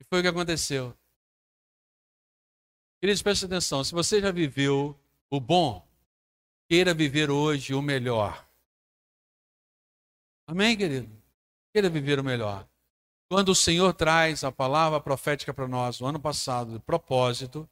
[0.00, 0.96] E foi o que aconteceu.
[3.00, 3.84] Queridos, preste atenção.
[3.84, 5.86] Se você já viveu o bom,
[6.68, 8.46] queira viver hoje o melhor.
[10.46, 11.10] Amém, querido?
[11.72, 12.68] Queira viver o melhor.
[13.28, 17.68] Quando o Senhor traz a palavra profética para nós no ano passado, de propósito,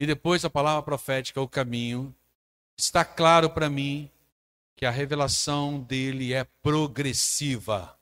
[0.00, 2.14] e depois a palavra profética, o caminho,
[2.76, 4.10] está claro para mim
[4.76, 7.98] que a revelação dele é progressiva.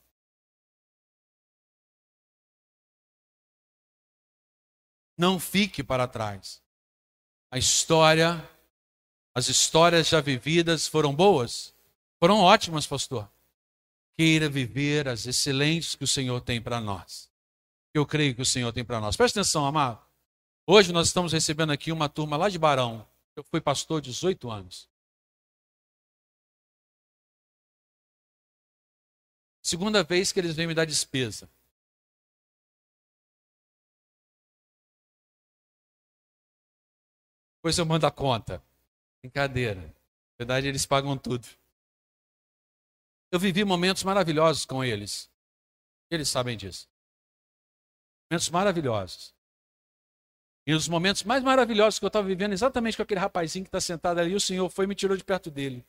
[5.19, 6.62] Não fique para trás.
[7.51, 8.47] A história,
[9.37, 11.75] as histórias já vividas foram boas?
[12.18, 13.29] Foram ótimas, pastor
[14.16, 17.31] queira viver as excelentes que o Senhor tem para nós.
[17.92, 19.16] Eu creio que o Senhor tem para nós.
[19.16, 20.05] Presta atenção, amado.
[20.66, 23.07] Hoje nós estamos recebendo aqui uma turma lá de Barão.
[23.37, 24.88] Eu fui pastor 18 anos.
[29.62, 31.49] Segunda vez que eles vêm me dar despesa.
[37.59, 38.62] Depois eu mando a conta.
[39.27, 39.81] Brincadeira.
[39.81, 39.93] Na
[40.39, 41.49] verdade, eles pagam tudo.
[43.33, 45.29] Eu vivi momentos maravilhosos com eles.
[46.09, 46.89] Eles sabem disso.
[48.31, 49.35] Momentos maravilhosos.
[50.65, 53.81] E os momentos mais maravilhosos que eu estava vivendo, exatamente com aquele rapazinho que está
[53.81, 55.85] sentado ali, o Senhor foi e me tirou de perto dele.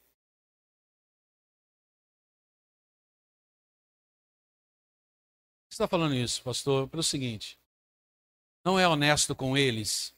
[5.69, 7.59] Você está falando isso, pastor, pelo seguinte:
[8.65, 10.15] não é honesto com eles,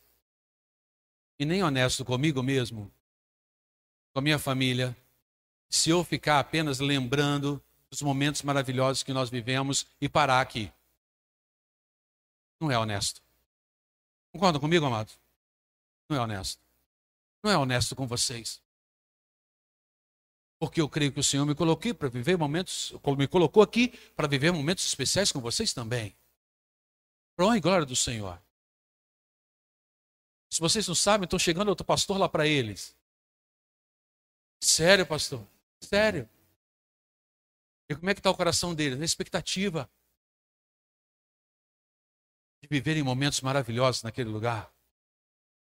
[1.37, 2.93] e nem honesto comigo mesmo,
[4.13, 4.95] com a minha família,
[5.69, 10.71] se eu ficar apenas lembrando dos momentos maravilhosos que nós vivemos e parar aqui.
[12.59, 13.21] Não é honesto.
[14.31, 15.11] Concordam comigo, amado?
[16.07, 16.61] Não é honesto.
[17.43, 18.61] Não é honesto com vocês.
[20.59, 24.27] Porque eu creio que o Senhor me colocou para viver momentos, me colocou aqui para
[24.27, 26.15] viver momentos especiais com vocês também.
[27.35, 28.39] Para glória do Senhor.
[30.49, 32.93] Se vocês não sabem, estão chegando outro pastor lá para eles.
[34.59, 35.45] Sério, pastor?
[35.79, 36.29] Sério.
[37.89, 38.99] E como é que está o coração deles?
[38.99, 39.89] Na expectativa
[42.61, 44.71] de viverem momentos maravilhosos naquele lugar.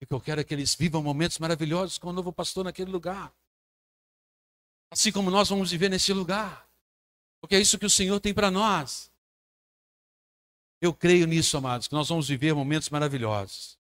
[0.02, 2.92] O que eu quero é que eles vivam momentos maravilhosos com o novo pastor naquele
[2.92, 3.34] lugar.
[4.92, 6.70] Assim como nós vamos viver nesse lugar.
[7.42, 9.12] Porque é isso que o Senhor tem para nós.
[10.80, 13.78] Eu creio nisso, amados, que nós vamos viver momentos maravilhosos.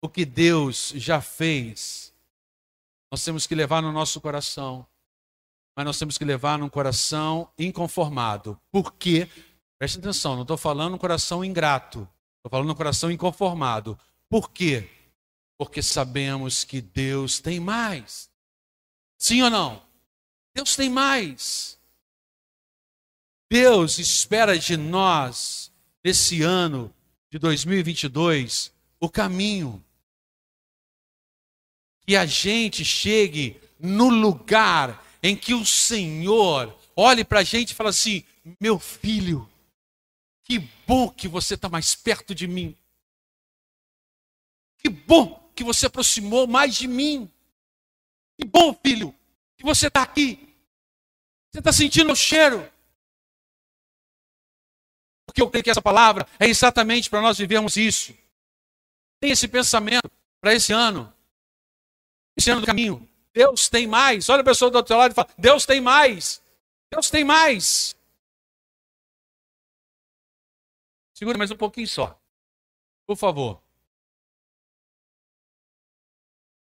[0.00, 2.11] O que Deus já fez
[3.12, 4.86] nós temos que levar no nosso coração.
[5.76, 8.58] Mas nós temos que levar num coração inconformado.
[8.70, 9.28] Por quê?
[9.78, 12.08] Preste atenção, não estou falando um coração ingrato.
[12.38, 13.98] Estou falando um coração inconformado.
[14.30, 14.88] Por quê?
[15.58, 18.30] Porque sabemos que Deus tem mais.
[19.18, 19.82] Sim ou não?
[20.54, 21.78] Deus tem mais.
[23.50, 25.70] Deus espera de nós,
[26.02, 26.90] nesse ano
[27.30, 29.84] de 2022, o caminho.
[32.06, 37.74] Que a gente chegue no lugar em que o Senhor olhe para a gente e
[37.74, 38.24] fale assim:
[38.60, 39.48] meu filho,
[40.44, 42.76] que bom que você está mais perto de mim.
[44.78, 47.30] Que bom que você aproximou mais de mim.
[48.36, 49.14] Que bom, filho,
[49.56, 50.48] que você está aqui.
[51.50, 52.68] Você está sentindo o cheiro.
[55.24, 58.12] Porque eu creio que essa palavra é exatamente para nós vivermos isso.
[59.20, 61.12] Tem esse pensamento para esse ano.
[62.36, 63.08] Esse ano do caminho.
[63.34, 64.28] Deus tem mais.
[64.28, 66.42] Olha a pessoa do outro lado e fala: Deus tem mais.
[66.90, 67.96] Deus tem mais.
[71.14, 72.18] Segura mais um pouquinho só.
[73.06, 73.62] Por favor.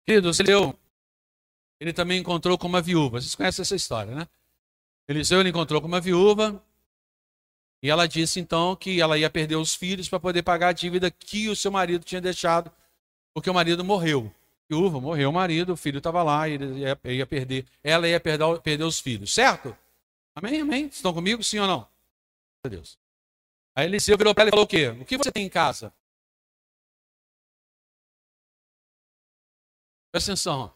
[0.06, 0.78] Querido, leu.
[1.80, 3.22] Ele também encontrou com uma viúva.
[3.22, 4.28] Vocês conhecem essa história, né?
[5.08, 6.62] Eliseu ele encontrou com uma viúva.
[7.82, 11.12] E ela disse então que ela ia perder os filhos para poder pagar a dívida
[11.12, 12.72] que o seu marido tinha deixado,
[13.34, 14.34] porque o marido morreu.
[14.70, 18.62] Viúva, morreu o marido, o filho estava lá, ele ia, ia, perder, ela ia perder,
[18.62, 19.76] perder os filhos, certo?
[20.36, 20.88] Amém, amém?
[20.88, 21.88] Estão comigo, sim ou não?
[22.64, 23.00] Meu Deus.
[23.76, 24.90] Aí Eliseu virou para ela e falou o quê?
[24.90, 25.94] O que você tem em casa?
[30.12, 30.74] Presta atenção.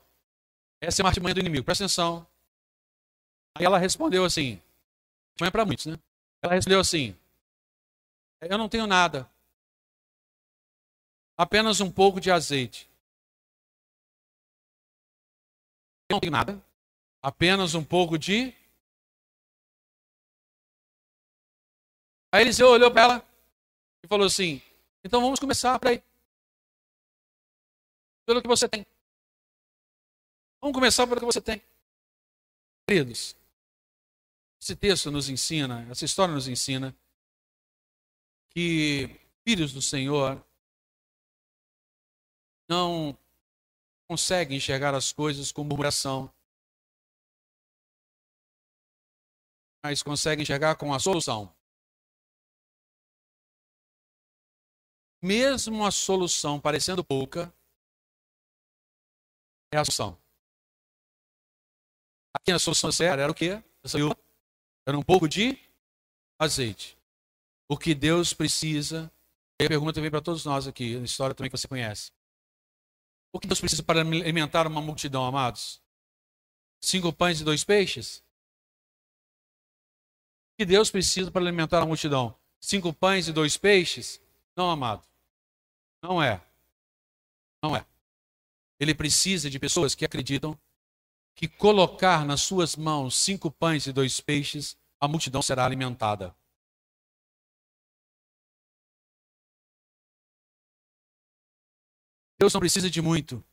[0.80, 1.66] Essa é uma artimanha do inimigo.
[1.66, 2.28] Presta atenção.
[3.56, 4.62] Aí ela respondeu assim.
[5.32, 5.98] Artimanha é para muitos, né?
[6.44, 7.16] Ela respondeu assim:
[8.42, 9.28] Eu não tenho nada.
[11.36, 12.91] Apenas um pouco de azeite.
[16.12, 16.64] Não tenho nada.
[17.22, 18.54] Apenas um pouco de
[22.34, 23.30] Aí Eliseu olhou para ela
[24.04, 24.62] e falou assim:
[25.04, 26.04] Então vamos começar para aí.
[28.26, 28.86] Pelo que você tem.
[30.62, 31.62] Vamos começar pelo que você tem.
[32.88, 33.36] Queridos,
[34.62, 36.96] esse texto nos ensina, essa história nos ensina
[38.50, 40.42] que filhos do Senhor
[42.70, 43.18] não
[44.12, 46.30] conseguem enxergar as coisas com murmuração,
[49.82, 51.56] mas conseguem enxergar com a solução.
[55.24, 57.54] mesmo a solução parecendo pouca,
[59.72, 60.18] é a solução.
[62.34, 63.64] Aqui a solução era, era o quê?
[64.86, 65.58] Era um pouco de
[66.38, 66.98] azeite.
[67.70, 69.10] O que Deus precisa,
[69.62, 72.12] e a pergunta vem para todos nós aqui, na história também que você conhece.
[73.34, 75.82] O que Deus precisa para alimentar uma multidão, amados?
[76.82, 78.18] Cinco pães e dois peixes?
[80.54, 82.36] O que Deus precisa para alimentar uma multidão?
[82.60, 84.22] Cinco pães e dois peixes?
[84.56, 85.08] Não, amado.
[86.04, 86.42] Não é.
[87.64, 87.86] Não é.
[88.80, 90.60] Ele precisa de pessoas que acreditam
[91.36, 96.36] que colocar nas suas mãos cinco pães e dois peixes, a multidão será alimentada.
[102.42, 103.44] Deus não precisa de muito.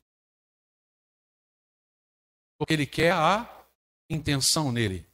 [2.57, 3.47] Porque Ele quer a
[4.09, 5.07] intenção nele.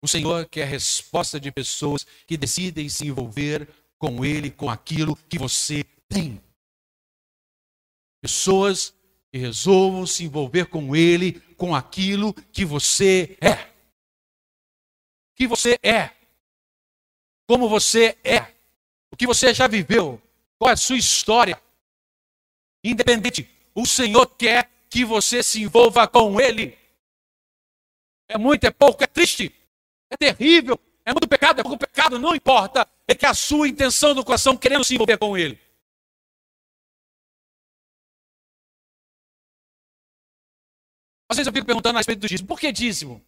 [0.00, 5.36] O Senhor quer resposta de pessoas que decidem se envolver com Ele, com aquilo que
[5.36, 6.40] você tem.
[8.22, 8.94] Pessoas
[9.32, 13.74] que resolvam se envolver com Ele, com aquilo que você é.
[15.34, 16.12] Que você é.
[17.48, 18.54] Como você é.
[19.10, 20.22] O que você já viveu.
[20.56, 21.60] Qual é a sua história.
[22.84, 26.78] Independente, o Senhor quer que você se envolva com Ele.
[28.28, 29.52] É muito, é pouco, é triste,
[30.10, 32.88] é terrível, é muito pecado, é pouco pecado, não importa.
[33.06, 35.60] É que a sua intenção do coração querendo se envolver com ele.
[41.28, 42.48] Às vezes eu fico perguntando a respeito do dízimo.
[42.48, 43.22] Por que dízimo?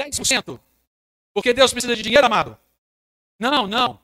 [0.00, 0.60] 10%.
[1.34, 2.58] Porque Deus precisa de dinheiro, amado?
[3.38, 4.00] Não, não.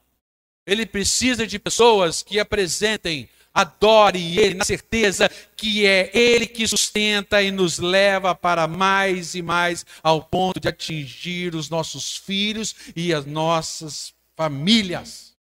[0.66, 7.42] Ele precisa de pessoas que apresentem Adore Ele na certeza que é Ele que sustenta
[7.42, 13.12] e nos leva para mais e mais ao ponto de atingir os nossos filhos e
[13.12, 15.36] as nossas famílias.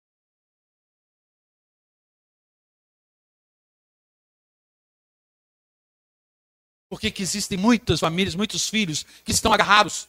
[6.88, 10.08] Porque que existem muitas famílias, muitos filhos que estão agarrados.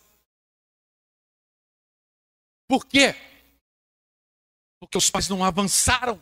[2.70, 3.14] Por quê?
[4.80, 6.22] Porque os pais não avançaram.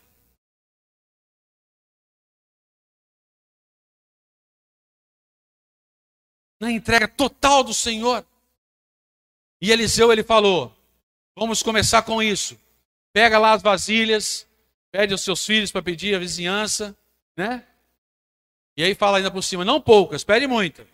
[6.60, 8.24] Na entrega total do Senhor.
[9.60, 10.74] E Eliseu ele falou:
[11.36, 12.58] Vamos começar com isso.
[13.12, 14.46] Pega lá as vasilhas,
[14.90, 16.96] pede aos seus filhos para pedir a vizinhança,
[17.36, 17.64] né?
[18.76, 20.86] E aí fala ainda por cima, não poucas, pede muita.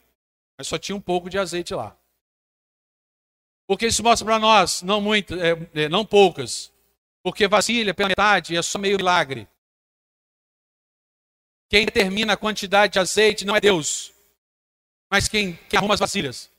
[0.56, 1.96] Mas só tinha um pouco de azeite lá.
[3.66, 6.72] Porque isso mostra para nós, não muito, é, é, não poucas.
[7.22, 9.48] Porque vasilha pela metade é só meio milagre.
[11.68, 14.11] Quem determina a quantidade de azeite não é Deus,
[15.12, 16.50] mas quem, quem arruma as vasilhas.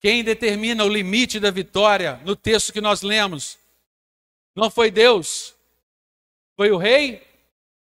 [0.00, 3.56] Quem determina o limite da vitória no texto que nós lemos
[4.52, 5.54] não foi Deus,
[6.56, 7.24] foi o rei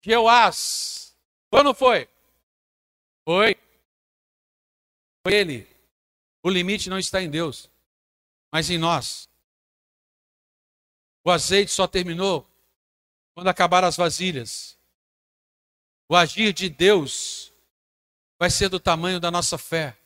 [0.00, 1.12] Jeoás.
[1.50, 2.08] Foi ou não foi?
[3.24, 3.56] Foi.
[5.26, 5.66] Foi ele.
[6.40, 7.68] O limite não está em Deus,
[8.52, 9.28] mas em nós.
[11.24, 12.48] O azeite só terminou
[13.34, 14.78] quando acabaram as vasilhas.
[16.08, 17.52] O agir de Deus
[18.38, 19.96] vai ser do tamanho da nossa fé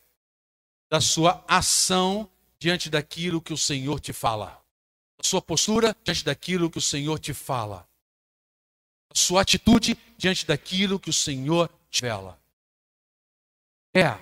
[0.89, 4.63] da sua ação diante daquilo que o Senhor te fala.
[5.19, 7.89] A sua postura diante daquilo que o Senhor te fala.
[9.11, 12.41] A sua atitude diante daquilo que o Senhor te revela.
[13.95, 14.19] É,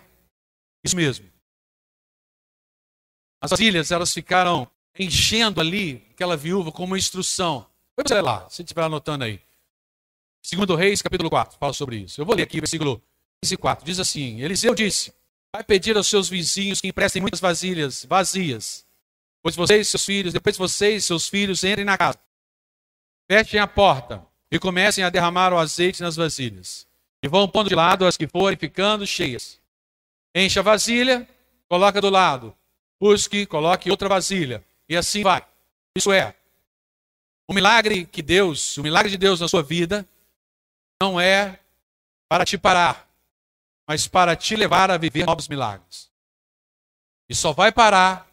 [0.83, 1.31] isso mesmo.
[3.41, 7.67] As ilhas, elas ficaram enchendo ali aquela viúva com uma instrução.
[7.97, 9.41] Vamos lá, se estiver anotando aí.
[10.43, 12.21] Segundo Reis, capítulo 4, fala sobre isso.
[12.21, 13.03] Eu vou ler aqui, versículo
[13.59, 13.85] 4.
[13.85, 15.13] Diz assim, Eliseu disse,
[15.57, 18.85] Vai pedir aos seus vizinhos que emprestem muitas vasilhas vazias.
[19.43, 22.19] Pois vocês, seus filhos, depois vocês, seus filhos, entrem na casa.
[23.31, 26.87] Fechem a porta e comecem a derramar o azeite nas vasilhas.
[27.23, 29.59] E vão pondo de lado as que forem ficando cheias.
[30.35, 31.27] Encha a vasilha,
[31.69, 32.55] coloca do lado.
[33.01, 34.63] Busque, coloque outra vasilha.
[34.89, 35.47] E assim vai.
[35.97, 36.37] Isso é,
[37.49, 40.07] o milagre que Deus, o milagre de Deus na sua vida,
[41.01, 41.61] não é
[42.29, 43.07] para te parar
[43.87, 46.11] mas para te levar a viver novos milagres.
[47.29, 48.29] E só vai parar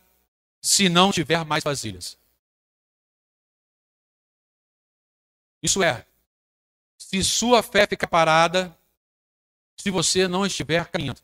[0.61, 2.17] se não tiver mais vasilhas.
[5.61, 6.05] Isso é,
[6.97, 8.75] se sua fé ficar parada,
[9.79, 11.21] se você não estiver caminhando.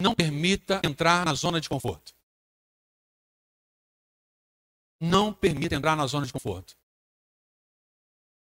[0.00, 2.14] Não permita entrar na zona de conforto.
[5.04, 6.76] Não permita entrar na zona de conforto.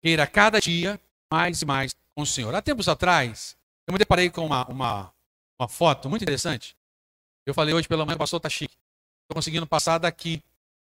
[0.02, 1.00] Queira cada dia
[1.32, 2.54] mais e mais com o Senhor.
[2.54, 5.14] Há tempos atrás, eu me deparei com uma, uma,
[5.58, 6.76] uma foto muito interessante.
[7.46, 8.76] Eu falei hoje pela manhã, pastor está chique.
[9.22, 10.42] Estou conseguindo passar daqui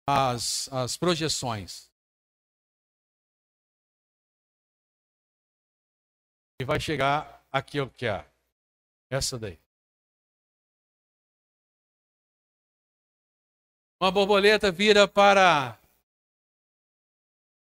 [0.05, 1.89] as, as projeções.
[6.61, 8.29] E vai chegar aqui que é.
[9.09, 9.57] Essa daí.
[13.99, 15.79] Uma borboleta vira para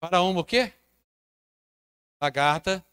[0.01, 0.73] para uma o quê?
[2.21, 2.85] Lagarta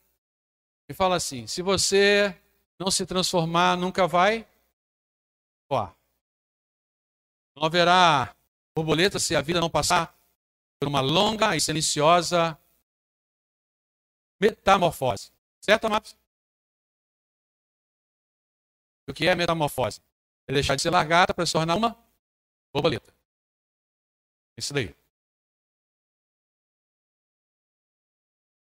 [0.89, 2.37] e fala assim: se você
[2.77, 4.45] não se transformar, nunca vai
[5.69, 5.95] voar.
[7.55, 8.35] Não haverá
[8.75, 10.13] borboleta se a vida não passar
[10.77, 12.57] por uma longa e silenciosa
[14.41, 15.31] metamorfose.
[15.61, 16.17] Certo, amados?
[19.07, 20.01] O que é metamorfose?
[20.47, 21.95] É deixar de ser largada para se tornar uma
[22.73, 23.20] borboleta.
[24.57, 24.95] Isso daí.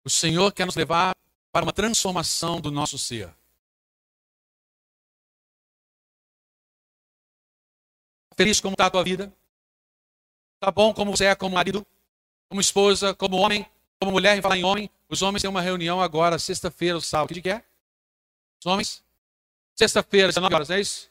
[0.05, 1.15] O Senhor quer nos levar
[1.51, 3.33] para uma transformação do nosso ser.
[8.35, 9.33] Feliz como está a tua vida?
[10.55, 11.85] Está bom como você é como marido,
[12.47, 13.65] como esposa, como homem,
[13.99, 14.89] como mulher, em falar em homem?
[15.09, 17.33] Os homens têm uma reunião agora, sexta-feira, o sábado.
[17.33, 17.63] Que dia é?
[18.59, 19.03] Os homens?
[19.75, 21.09] Sexta-feira, 19 horas, é isso?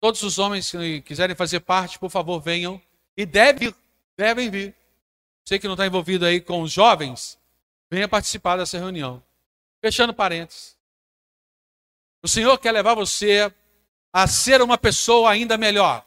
[0.00, 2.80] Todos os homens que quiserem fazer parte, por favor, venham.
[3.16, 3.85] E devem vir.
[4.16, 4.74] Devem vir.
[5.44, 7.38] Você que não está envolvido aí com os jovens,
[7.90, 9.22] venha participar dessa reunião.
[9.80, 10.76] Fechando parênteses.
[12.22, 13.52] O Senhor quer levar você
[14.12, 16.04] a ser uma pessoa ainda melhor.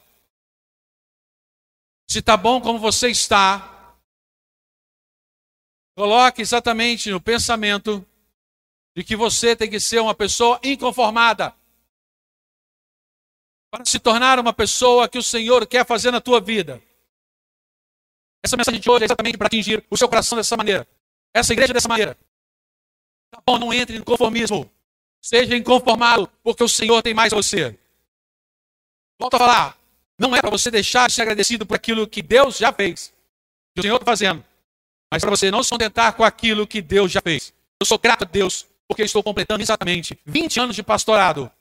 [2.10, 3.95] Se está bom como você está,
[5.95, 8.05] coloque exatamente no pensamento
[8.95, 11.55] de que você tem que ser uma pessoa inconformada.
[13.72, 16.82] Para se tornar uma pessoa que o Senhor quer fazer na tua vida.
[18.43, 20.87] Essa mensagem de hoje é exatamente para atingir o seu coração dessa maneira.
[21.33, 22.17] Essa igreja dessa maneira.
[23.31, 24.69] Tá bom, não entre no conformismo.
[25.21, 27.77] Seja inconformado, porque o Senhor tem mais a você.
[29.19, 29.77] Volto a falar.
[30.17, 33.13] Não é para você deixar de ser agradecido por aquilo que Deus já fez.
[33.73, 34.43] Que o Senhor está fazendo.
[35.11, 37.53] Mas para você não se contentar com aquilo que Deus já fez.
[37.79, 41.51] Eu sou grato a Deus porque estou completando exatamente 20 anos de pastorado.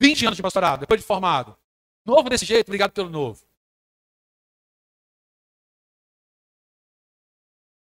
[0.00, 1.56] 20 anos de pastorado, depois de formado.
[2.04, 3.40] Novo desse jeito, obrigado pelo novo.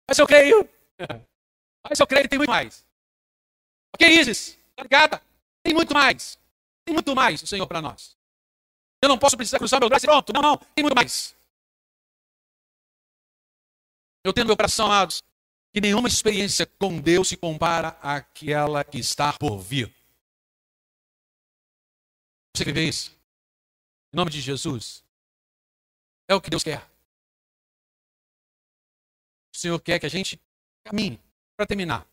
[0.09, 0.69] Mas eu creio.
[1.89, 2.87] Mas eu creio que tem muito mais.
[3.95, 4.59] Ok, Isis?
[4.77, 5.23] Obrigada.
[5.63, 6.39] Tem muito mais.
[6.85, 8.17] Tem muito mais o Senhor para nós.
[9.03, 10.33] Eu não posso precisar cruzar meu braço e pronto.
[10.33, 10.57] Não, não.
[10.57, 11.35] Tem muito mais.
[14.25, 15.23] Eu tenho no meu coração, amados,
[15.73, 19.95] que nenhuma experiência com Deus se compara àquela que está por vir.
[22.55, 23.17] Você quer ver isso?
[24.13, 25.05] Em nome de Jesus.
[26.29, 26.85] É o que Deus quer.
[29.57, 30.39] O Senhor quer que a gente
[30.85, 31.19] caminhe.
[31.57, 32.07] Para terminar.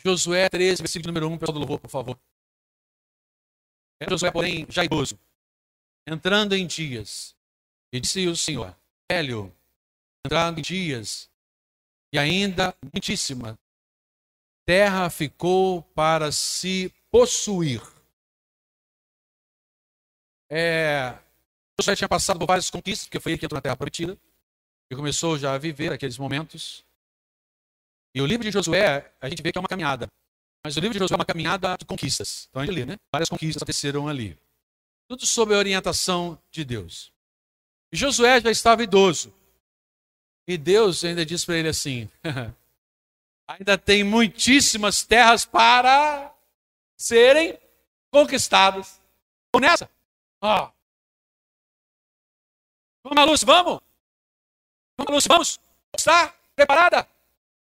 [0.00, 2.18] Josué 13, versículo número 1, pessoal do louvor, por favor.
[4.00, 5.16] É Josué, porém, já idoso,
[6.06, 7.36] entrando em dias,
[7.92, 8.76] e disse o Senhor,
[9.08, 9.54] velho,
[10.26, 11.30] entrando em dias,
[12.12, 13.56] e ainda muitíssima,
[14.66, 17.80] terra ficou para se possuir.
[20.50, 21.16] É,
[21.80, 24.18] Josué tinha passado por várias conquistas, porque foi ele que entrou na terra prometida,
[24.94, 26.84] e começou já a viver aqueles momentos.
[28.14, 30.08] E o livro de Josué, a gente vê que é uma caminhada.
[30.64, 32.46] Mas o livro de Josué é uma caminhada de conquistas.
[32.48, 32.96] Então a gente lê, né?
[33.12, 34.38] Várias conquistas aconteceram ali.
[35.08, 37.12] Tudo sob a orientação de Deus.
[37.92, 39.34] E Josué já estava idoso.
[40.46, 42.08] E Deus ainda diz para ele assim:
[43.46, 46.34] ainda tem muitíssimas terras para
[46.96, 47.58] serem
[48.10, 49.00] conquistadas.
[49.52, 49.90] Vamos nessa?
[50.40, 50.70] Ó.
[53.02, 53.83] Vamos, Lúcia, vamos?
[54.96, 55.60] Vamos, vamos?
[55.96, 57.06] Está preparada?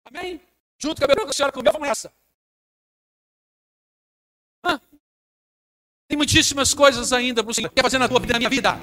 [0.05, 0.41] Amém?
[0.77, 2.11] Junto com a Beruca, a senhora comeu, vamos nessa.
[4.63, 4.79] Ah,
[6.07, 8.77] tem muitíssimas coisas ainda para o Senhor quer fazer na tua vida, na minha vida.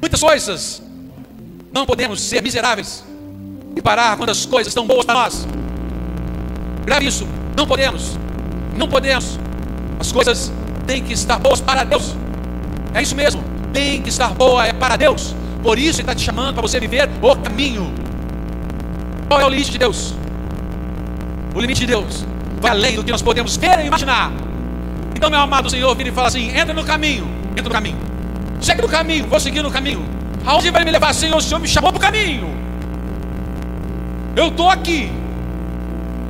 [0.00, 0.82] Muitas coisas.
[1.72, 3.04] Não podemos ser miseráveis
[3.76, 5.46] e parar quando as coisas estão boas para nós.
[6.84, 7.26] Grave isso.
[7.56, 8.16] Não podemos.
[8.76, 9.38] Não podemos.
[10.00, 10.50] As coisas
[10.86, 12.14] têm que estar boas para Deus.
[12.94, 13.42] É isso mesmo.
[13.72, 15.34] Tem que estar boa é para Deus.
[15.62, 17.92] Por isso Ele está te chamando para você viver o caminho.
[19.28, 20.14] Qual é o limite de Deus?
[21.54, 22.24] O limite de Deus
[22.60, 24.32] vai além do que nós podemos ver e imaginar.
[25.14, 27.98] Então, meu amado Senhor, vira e fala assim: entra no caminho, entra no caminho.
[28.60, 30.04] Segue no caminho, vou seguir no caminho.
[30.44, 31.36] Aonde vai me levar, Senhor?
[31.36, 32.54] O Senhor me chamou para o caminho.
[34.36, 35.10] Eu estou aqui.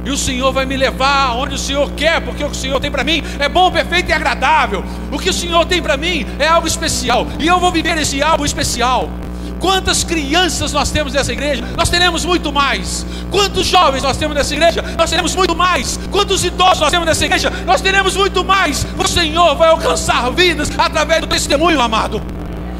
[0.06, 2.78] E o Senhor vai me levar onde o Senhor quer, porque o que o Senhor
[2.78, 4.84] tem para mim é bom, perfeito e agradável.
[5.10, 7.26] O que o Senhor tem para mim é algo especial.
[7.40, 9.10] E eu vou viver esse algo especial.
[9.58, 11.64] Quantas crianças nós temos nessa igreja?
[11.76, 13.04] Nós teremos muito mais.
[13.32, 14.80] Quantos jovens nós temos nessa igreja?
[14.96, 15.98] Nós teremos muito mais.
[16.12, 17.50] Quantos idosos nós temos nessa igreja?
[17.66, 18.86] Nós teremos muito mais.
[18.96, 22.22] O Senhor vai alcançar vidas através do testemunho, amado.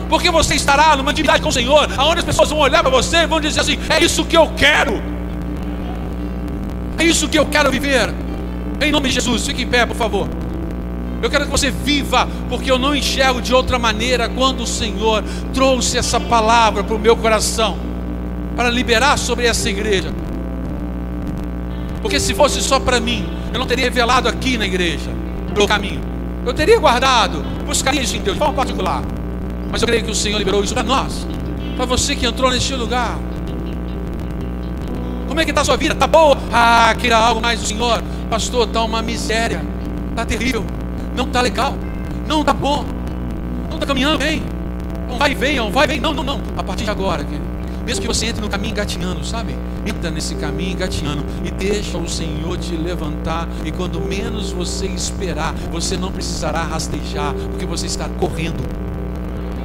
[0.08, 3.16] Porque você estará numa intimidade com o Senhor, aonde as pessoas vão olhar para você
[3.16, 5.15] e vão dizer assim: é isso que eu quero.
[6.98, 8.12] É isso que eu quero viver.
[8.80, 10.28] Em nome de Jesus, fique em pé, por favor.
[11.22, 15.24] Eu quero que você viva, porque eu não enxergo de outra maneira quando o Senhor
[15.54, 17.78] trouxe essa palavra para o meu coração,
[18.54, 20.12] para liberar sobre essa igreja.
[22.02, 25.10] Porque se fosse só para mim, eu não teria revelado aqui na igreja
[25.58, 26.00] o caminho.
[26.44, 29.02] Eu teria guardado, buscaria isso em Deus, de forma particular.
[29.70, 31.26] Mas eu creio que o Senhor liberou isso para nós,
[31.76, 33.18] para você que entrou neste lugar.
[35.36, 35.92] Como é que está a sua vida?
[35.92, 36.38] Está boa?
[36.50, 38.02] Ah, queira algo mais do Senhor.
[38.30, 39.62] Pastor, está uma miséria.
[40.08, 40.64] Está terrível.
[41.14, 41.74] Não está legal.
[42.26, 42.86] Não está bom.
[43.68, 44.42] Não está caminhando bem.
[45.06, 46.00] Não vai e vem, não vai e vem.
[46.00, 46.40] Não, não, não.
[46.56, 47.44] A partir de agora, querido.
[47.84, 49.54] Mesmo que você entre no caminho engatinhando, sabe?
[49.84, 53.46] Entra nesse caminho engatinhando e deixa o Senhor te levantar.
[53.62, 58.66] E quando menos você esperar, você não precisará rastejar, porque você está correndo.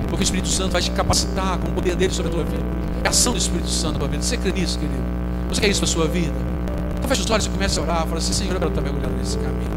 [0.09, 2.65] Porque o Espírito Santo vai te capacitar com o poder dele sobre a tua vida.
[3.05, 4.21] É ação do Espírito Santo na tua vida.
[4.21, 5.30] Você crê nisso, querido?
[5.51, 6.33] Você quer isso para a sua vida?
[6.95, 8.05] Então fecha os olhos e comece a orar.
[8.05, 9.71] Fala assim, Senhor, eu quero estar mergulhado nesse caminho.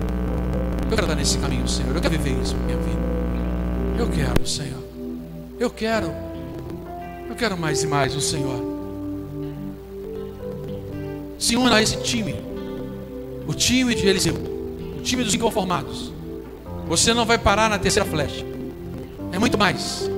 [0.83, 1.97] Eu quero estar nesse caminho, Senhor.
[1.97, 3.01] Eu quero viver isso na minha vida.
[3.99, 4.83] Eu quero, Senhor.
[5.59, 6.13] Eu quero.
[7.29, 8.63] Eu quero mais e mais o Senhor.
[11.39, 12.37] Se una a esse time.
[13.47, 14.35] O time de Eliseu.
[14.99, 16.13] O time dos inconformados.
[16.87, 18.45] Você não vai parar na terceira flecha.
[19.33, 20.09] É muito mais.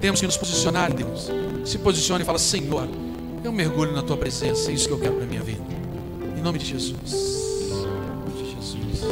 [0.00, 1.30] Temos que nos posicionar Deus.
[1.64, 2.88] Se posicione e fala: Senhor,
[3.46, 4.70] eu mergulho na tua presença.
[4.70, 5.62] É isso que eu quero para minha vida.
[6.36, 6.96] Em nome de Jesus.
[6.98, 7.70] Em
[8.18, 9.02] nome de Jesus.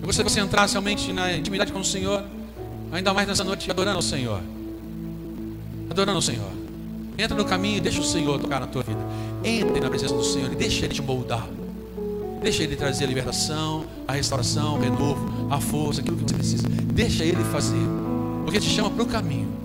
[0.00, 2.24] Eu gostaria que você entrasse realmente na intimidade com o Senhor,
[2.90, 4.40] ainda mais nessa noite, adorando ao Senhor.
[5.88, 6.50] Adorando ao Senhor.
[7.16, 9.00] Entra no caminho e deixa o Senhor tocar na tua vida.
[9.44, 11.48] Entre na presença do Senhor e deixa Ele te moldar.
[12.44, 16.68] Deixa Ele trazer a libertação, a restauração, o renovo, a força, aquilo que você precisa.
[16.68, 17.80] Deixa Ele fazer.
[18.44, 19.63] Porque te chama para o caminho.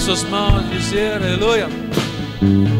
[0.00, 1.68] Pode estender suas mãos e dizer aleluia.
[2.40, 2.79] Aleluia.